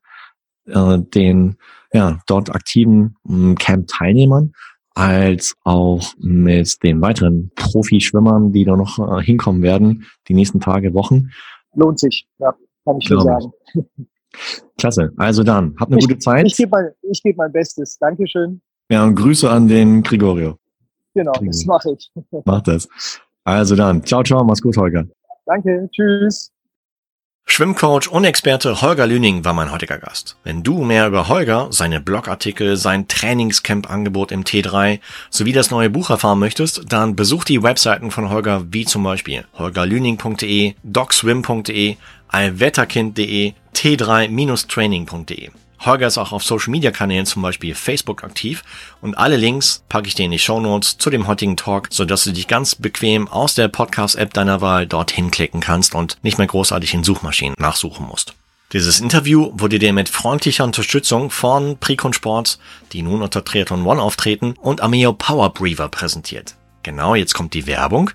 äh, 0.67 0.99
den 0.99 1.57
ja, 1.95 2.21
dort 2.27 2.55
aktiven 2.55 3.17
hm, 3.27 3.55
Camp-Teilnehmern 3.55 4.53
als 4.95 5.55
auch 5.65 6.03
mit 6.19 6.83
den 6.83 7.01
weiteren 7.01 7.51
Profi-Schwimmern, 7.55 8.53
die 8.53 8.65
da 8.65 8.77
noch 8.77 8.99
äh, 8.99 9.23
hinkommen 9.23 9.63
werden, 9.63 10.07
die 10.29 10.35
nächsten 10.35 10.61
Tage, 10.61 10.95
Wochen. 10.95 11.31
Lohnt 11.75 11.99
sich, 11.99 12.27
ja, 12.39 12.55
kann 12.85 12.99
ich 12.99 13.09
nur 13.09 13.23
sagen. 13.23 13.53
Klasse. 14.79 15.13
Also 15.17 15.43
dann, 15.43 15.75
habt 15.79 15.93
eine 15.93 16.01
ich, 16.01 16.09
gute 16.09 16.19
Zeit. 16.19 16.47
Ich 16.47 16.57
gebe 16.57 16.71
mein, 16.71 16.91
ich 17.03 17.23
geb 17.23 17.37
mein 17.37 17.53
Bestes. 17.53 17.99
Dankeschön. 17.99 18.61
Ja, 18.91 19.05
und 19.05 19.15
Grüße 19.15 19.49
an 19.49 19.69
den 19.69 20.03
Gregorio. 20.03 20.59
Genau, 21.15 21.33
das 21.33 21.65
mache 21.67 21.95
ich. 21.97 22.11
Mach 22.45 22.63
das. 22.63 22.89
Also 23.45 23.77
dann, 23.77 24.05
ciao, 24.05 24.23
ciao, 24.23 24.45
mach's 24.45 24.63
gut, 24.63 24.77
Holger. 24.77 25.07
Danke, 25.47 25.89
tschüss. 25.93 26.53
Schwimmcoach 27.53 28.09
und 28.09 28.25
Experte 28.25 28.81
Holger 28.81 29.07
Lüning 29.07 29.45
war 29.45 29.53
mein 29.53 29.71
heutiger 29.71 29.99
Gast. 29.99 30.39
Wenn 30.43 30.63
du 30.63 30.85
mehr 30.85 31.07
über 31.07 31.29
Holger, 31.29 31.67
seine 31.69 32.01
Blogartikel, 32.01 32.79
sein 32.79 33.09
Trainingscamp-Angebot 33.09 34.33
im 34.33 34.43
T3 34.43 35.01
sowie 35.29 35.53
das 35.53 35.71
neue 35.71 35.91
Buch 35.91 36.09
erfahren 36.09 36.39
möchtest, 36.39 36.91
dann 36.91 37.15
besuch 37.15 37.45
die 37.45 37.63
Webseiten 37.63 38.11
von 38.11 38.31
Holger 38.31 38.65
wie 38.71 38.87
zum 38.87 39.03
Beispiel 39.03 39.45
holgerlüning.de, 39.59 40.77
docswim.de, 40.83 41.97
allwetterkind.de, 42.29 43.53
t3-training.de. 43.75 45.51
Holger 45.85 46.07
ist 46.07 46.19
auch 46.19 46.33
auf 46.33 46.45
Social 46.45 46.71
Media 46.71 46.91
Kanälen, 46.91 47.27
zum 47.27 47.43
Beispiel 47.43 47.75
Facebook 47.75 48.23
aktiv 48.23 48.63
und 49.01 49.17
alle 49.19 49.37
Links 49.37 49.83
packe 49.89 50.07
ich 50.07 50.15
dir 50.15 50.25
in 50.25 50.31
die 50.31 50.39
Show 50.39 50.61
Notes 50.61 50.99
zu 50.99 51.11
dem 51.11 51.27
heutigen 51.27 51.57
Talk, 51.57 51.89
sodass 51.91 52.25
du 52.25 52.33
dich 52.33 52.47
ganz 52.47 52.75
bequem 52.75 53.27
aus 53.29 53.55
der 53.55 53.69
Podcast-App 53.69 54.33
deiner 54.33 54.61
Wahl 54.61 54.87
dorthin 54.87 55.31
klicken 55.31 55.61
kannst 55.61 55.95
und 55.95 56.19
nicht 56.23 56.39
mehr 56.39 56.47
großartig 56.47 56.95
in 56.95 57.05
Suchmaschinen 57.05 57.57
nachsuchen 57.59 58.07
musst. 58.07 58.35
Dieses 58.73 59.01
Interview 59.01 59.51
wurde 59.53 59.79
dir 59.79 59.93
mit 59.93 60.09
freundlicher 60.09 60.65
Unterstützung 60.65 61.31
von 61.31 61.77
Precon 61.77 62.15
Sports, 62.15 62.59
die 62.93 63.03
nun 63.03 63.21
unter 63.21 63.45
Triathlon 63.45 63.85
One 63.85 64.01
auftreten, 64.01 64.55
und 64.61 64.81
Ameo 64.81 65.13
Power 65.13 65.53
Breather 65.53 65.89
präsentiert. 65.89 66.55
Genau, 66.83 67.15
jetzt 67.15 67.35
kommt 67.35 67.55
die 67.55 67.67
Werbung. 67.67 68.11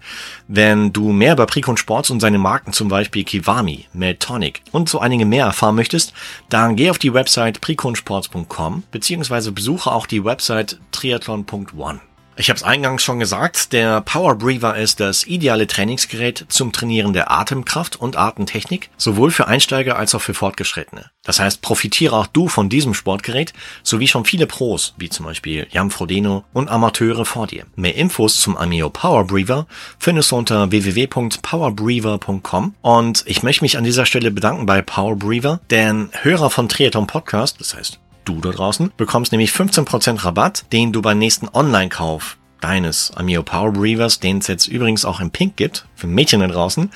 Wenn 0.48 0.92
du 0.92 1.12
mehr 1.12 1.34
über 1.34 1.46
Precon 1.46 1.78
Sports 1.78 2.10
und 2.10 2.20
seine 2.20 2.38
Marken, 2.38 2.74
zum 2.74 2.90
Beispiel 2.90 3.24
Kiwami, 3.24 3.86
Meltonic 3.94 4.62
und 4.72 4.90
so 4.90 5.00
einige 5.00 5.26
mehr 5.26 5.46
erfahren 5.46 5.76
möchtest, 5.76 6.14
dann 6.50 6.76
geh 6.76 6.90
auf 6.90 6.98
die 6.98 7.14
Website 7.14 7.62
preconsports.com 7.62 8.84
beziehungsweise 8.92 9.52
besuche 9.52 9.92
auch 9.92 10.06
die 10.06 10.24
Website 10.24 10.80
triathlon.one. 10.92 12.02
Ich 12.40 12.50
habe 12.50 12.58
es 12.58 12.64
eingangs 12.64 13.04
schon 13.04 13.18
gesagt, 13.18 13.74
der 13.74 14.02
Power 14.02 14.36
Breather 14.36 14.78
ist 14.78 15.00
das 15.00 15.26
ideale 15.26 15.66
Trainingsgerät 15.66 16.46
zum 16.50 16.72
Trainieren 16.72 17.14
der 17.14 17.32
Atemkraft 17.32 17.96
und 17.96 18.16
Atemtechnik, 18.16 18.92
sowohl 18.96 19.32
für 19.32 19.48
Einsteiger 19.48 19.98
als 19.98 20.14
auch 20.14 20.22
für 20.22 20.36
Fortgeschrittene. 20.36 21.10
Das 21.24 21.40
heißt, 21.40 21.64
profitiere 21.64 22.16
auch 22.16 22.28
du 22.28 22.48
von 22.48 22.70
diesem 22.70 22.94
Sportgerät, 22.94 23.54
sowie 23.82 24.08
schon 24.08 24.24
viele 24.24 24.46
Pros, 24.46 24.94
wie 24.98 25.10
zum 25.10 25.26
Beispiel 25.26 25.66
Jan 25.72 25.90
Frodeno 25.90 26.44
und 26.54 26.70
Amateure 26.70 27.26
vor 27.26 27.48
dir. 27.48 27.66
Mehr 27.76 27.96
Infos 27.96 28.40
zum 28.40 28.56
Amio 28.56 28.92
Power 28.92 29.26
Breather 29.26 29.66
findest 29.98 30.30
du 30.30 30.36
unter 30.36 30.70
www.powerbreather.com 30.70 32.76
und 32.82 33.24
ich 33.26 33.42
möchte 33.42 33.64
mich 33.64 33.80
an 33.80 33.84
dieser 33.84 34.06
Stelle 34.06 34.30
bedanken 34.30 34.68
bei 34.68 34.84
Power 34.84 35.16
Breather, 35.16 35.60
denn 35.72 36.12
Hörer 36.22 36.52
von 36.52 36.70
Triathlon 36.70 37.08
Podcast, 37.08 37.60
das 37.60 37.74
heißt 37.74 37.98
du 38.28 38.40
da 38.42 38.52
draußen, 38.52 38.92
bekommst 38.98 39.32
nämlich 39.32 39.52
15% 39.52 40.24
Rabatt, 40.24 40.66
den 40.72 40.92
du 40.92 41.02
beim 41.02 41.18
nächsten 41.18 41.48
Online-Kauf 41.52 42.38
deines 42.62 43.12
Amio 43.16 43.44
Power 43.44 43.72
Breathers, 43.72 44.20
den 44.20 44.40
es 44.40 44.48
jetzt 44.48 44.68
übrigens 44.68 45.06
auch 45.06 45.20
in 45.20 45.32
Pink 45.32 45.58
gibt, 45.58 45.86
für 45.96 46.08
Mädchen 46.08 46.42
da 46.42 46.48
draußen, 46.48 46.92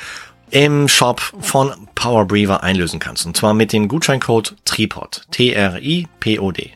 im 0.51 0.87
Shop 0.87 1.21
von 1.39 1.71
Power 1.95 2.25
Breather 2.25 2.61
einlösen 2.61 2.99
kannst. 2.99 3.25
Und 3.25 3.37
zwar 3.37 3.53
mit 3.53 3.71
dem 3.71 3.87
Gutscheincode 3.87 4.55
TRIPOD. 4.65 5.21
T-R-I-P-O-D. 5.31 6.71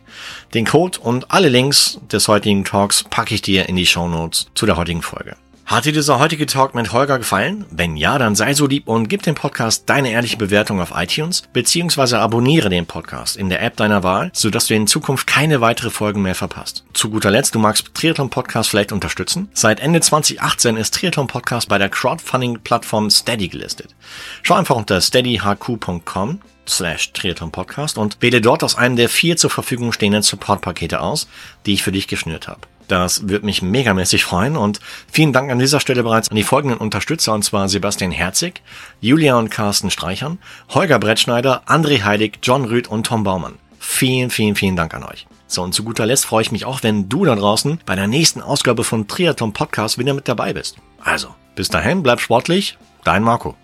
Den 0.54 0.66
Code 0.66 1.00
und 1.00 1.32
alle 1.32 1.50
Links 1.50 2.00
des 2.10 2.28
heutigen 2.28 2.64
Talks 2.64 3.04
packe 3.04 3.36
ich 3.36 3.42
dir 3.42 3.68
in 3.68 3.76
die 3.76 3.86
Show 3.86 4.08
Notes 4.08 4.48
zu 4.56 4.66
der 4.66 4.78
heutigen 4.78 5.02
Folge. 5.02 5.36
Hat 5.66 5.86
dir 5.86 5.94
dieser 5.94 6.20
heutige 6.20 6.46
Talk 6.46 6.76
mit 6.76 6.94
Holger 6.94 7.18
gefallen? 7.18 7.66
Wenn 7.72 7.98
ja, 7.98 8.20
dann 8.20 8.36
sei 8.36 8.54
so 8.54 8.68
lieb 8.68 8.88
und 8.88 9.10
gib 9.10 9.24
dem 9.24 9.34
Podcast 9.34 9.90
deine 9.90 10.12
ehrliche 10.12 10.38
Bewertung 10.38 10.80
auf 10.80 10.94
iTunes, 10.96 11.42
beziehungsweise 11.54 12.20
abonniere 12.20 12.70
den 12.70 12.86
Podcast 12.86 13.36
in 13.36 13.50
der 13.50 13.64
App 13.64 13.76
deiner 13.76 14.04
Wahl, 14.04 14.30
sodass 14.32 14.68
du 14.68 14.76
in 14.76 14.86
Zukunft 14.86 15.26
keine 15.26 15.62
weitere 15.62 15.90
Folgen 15.90 16.22
mehr 16.22 16.36
verpasst. 16.36 16.86
Zu 16.94 17.10
guter 17.10 17.32
Letzt, 17.32 17.56
du 17.56 17.60
magst 17.60 17.96
Triathlon 17.96 18.30
Podcast 18.30 18.70
vielleicht 18.70 18.92
unterstützen? 18.92 19.50
Seit 19.54 19.80
Ende 19.80 20.02
2018 20.02 20.78
ist 20.78 20.94
Triathlon 20.94 21.26
Podcast 21.26 21.68
bei 21.68 21.80
der 21.80 21.90
Crowdfunding-Plattform 21.90 23.10
Steady 23.10 23.48
gelistet. 23.48 23.96
Schau 24.44 24.54
einfach 24.54 24.76
unter 24.76 25.02
steadyhq.com 25.02 26.42
slash 26.70 27.12
Triathlon 27.14 27.52
Podcast 27.52 27.98
und 27.98 28.18
wähle 28.22 28.40
dort 28.40 28.64
aus 28.64 28.76
einem 28.76 28.98
der 28.98 29.10
vier 29.10 29.36
zur 29.36 29.50
Verfügung 29.50 29.92
stehenden 29.94 30.22
Supportpakete 30.22 31.02
aus, 31.02 31.28
die 31.66 31.74
ich 31.74 31.82
für 31.82 31.92
dich 31.92 32.08
geschnürt 32.08 32.48
habe. 32.48 32.62
Das 32.88 33.28
wird 33.28 33.44
mich 33.44 33.62
megamäßig 33.62 34.24
freuen 34.24 34.58
und 34.58 34.80
vielen 35.12 35.34
Dank 35.34 35.52
an 35.52 35.60
dieser 35.60 35.80
Stelle 35.80 36.04
bereits 36.04 36.30
an 36.30 36.36
die 36.36 36.44
folgenden 36.44 36.78
Unterstützer 36.78 37.34
und 37.34 37.44
zwar 37.44 37.68
Sebastian 37.68 38.12
Herzig, 38.12 38.62
Julia 39.02 39.38
und 39.38 39.50
Carsten 39.50 39.90
Streichern, 39.90 40.40
Holger 40.70 41.00
Brettschneider, 41.00 41.64
André 41.68 42.04
Heilig, 42.04 42.40
John 42.44 42.66
Rüth 42.66 42.88
und 42.88 43.06
Tom 43.06 43.24
Baumann. 43.24 43.56
Vielen, 43.80 44.30
vielen, 44.30 44.56
vielen 44.56 44.76
Dank 44.76 44.94
an 44.94 45.04
euch. 45.04 45.28
So, 45.48 45.62
und 45.62 45.74
zu 45.74 45.84
guter 45.84 46.06
Letzt 46.06 46.26
freue 46.26 46.42
ich 46.42 46.52
mich 46.52 46.66
auch, 46.66 46.84
wenn 46.84 47.08
du 47.08 47.26
da 47.26 47.36
draußen 47.36 47.80
bei 47.86 47.96
der 47.96 48.08
nächsten 48.08 48.42
Ausgabe 48.42 48.84
von 48.84 49.08
Triathlon 49.08 49.54
Podcast 49.54 49.98
wieder 49.98 50.14
mit 50.14 50.28
dabei 50.28 50.54
bist. 50.54 50.78
Also, 51.04 51.30
bis 51.56 51.70
dahin, 51.70 52.04
bleib 52.04 52.20
sportlich, 52.20 52.78
dein 53.04 53.24
Marco. 53.24 53.56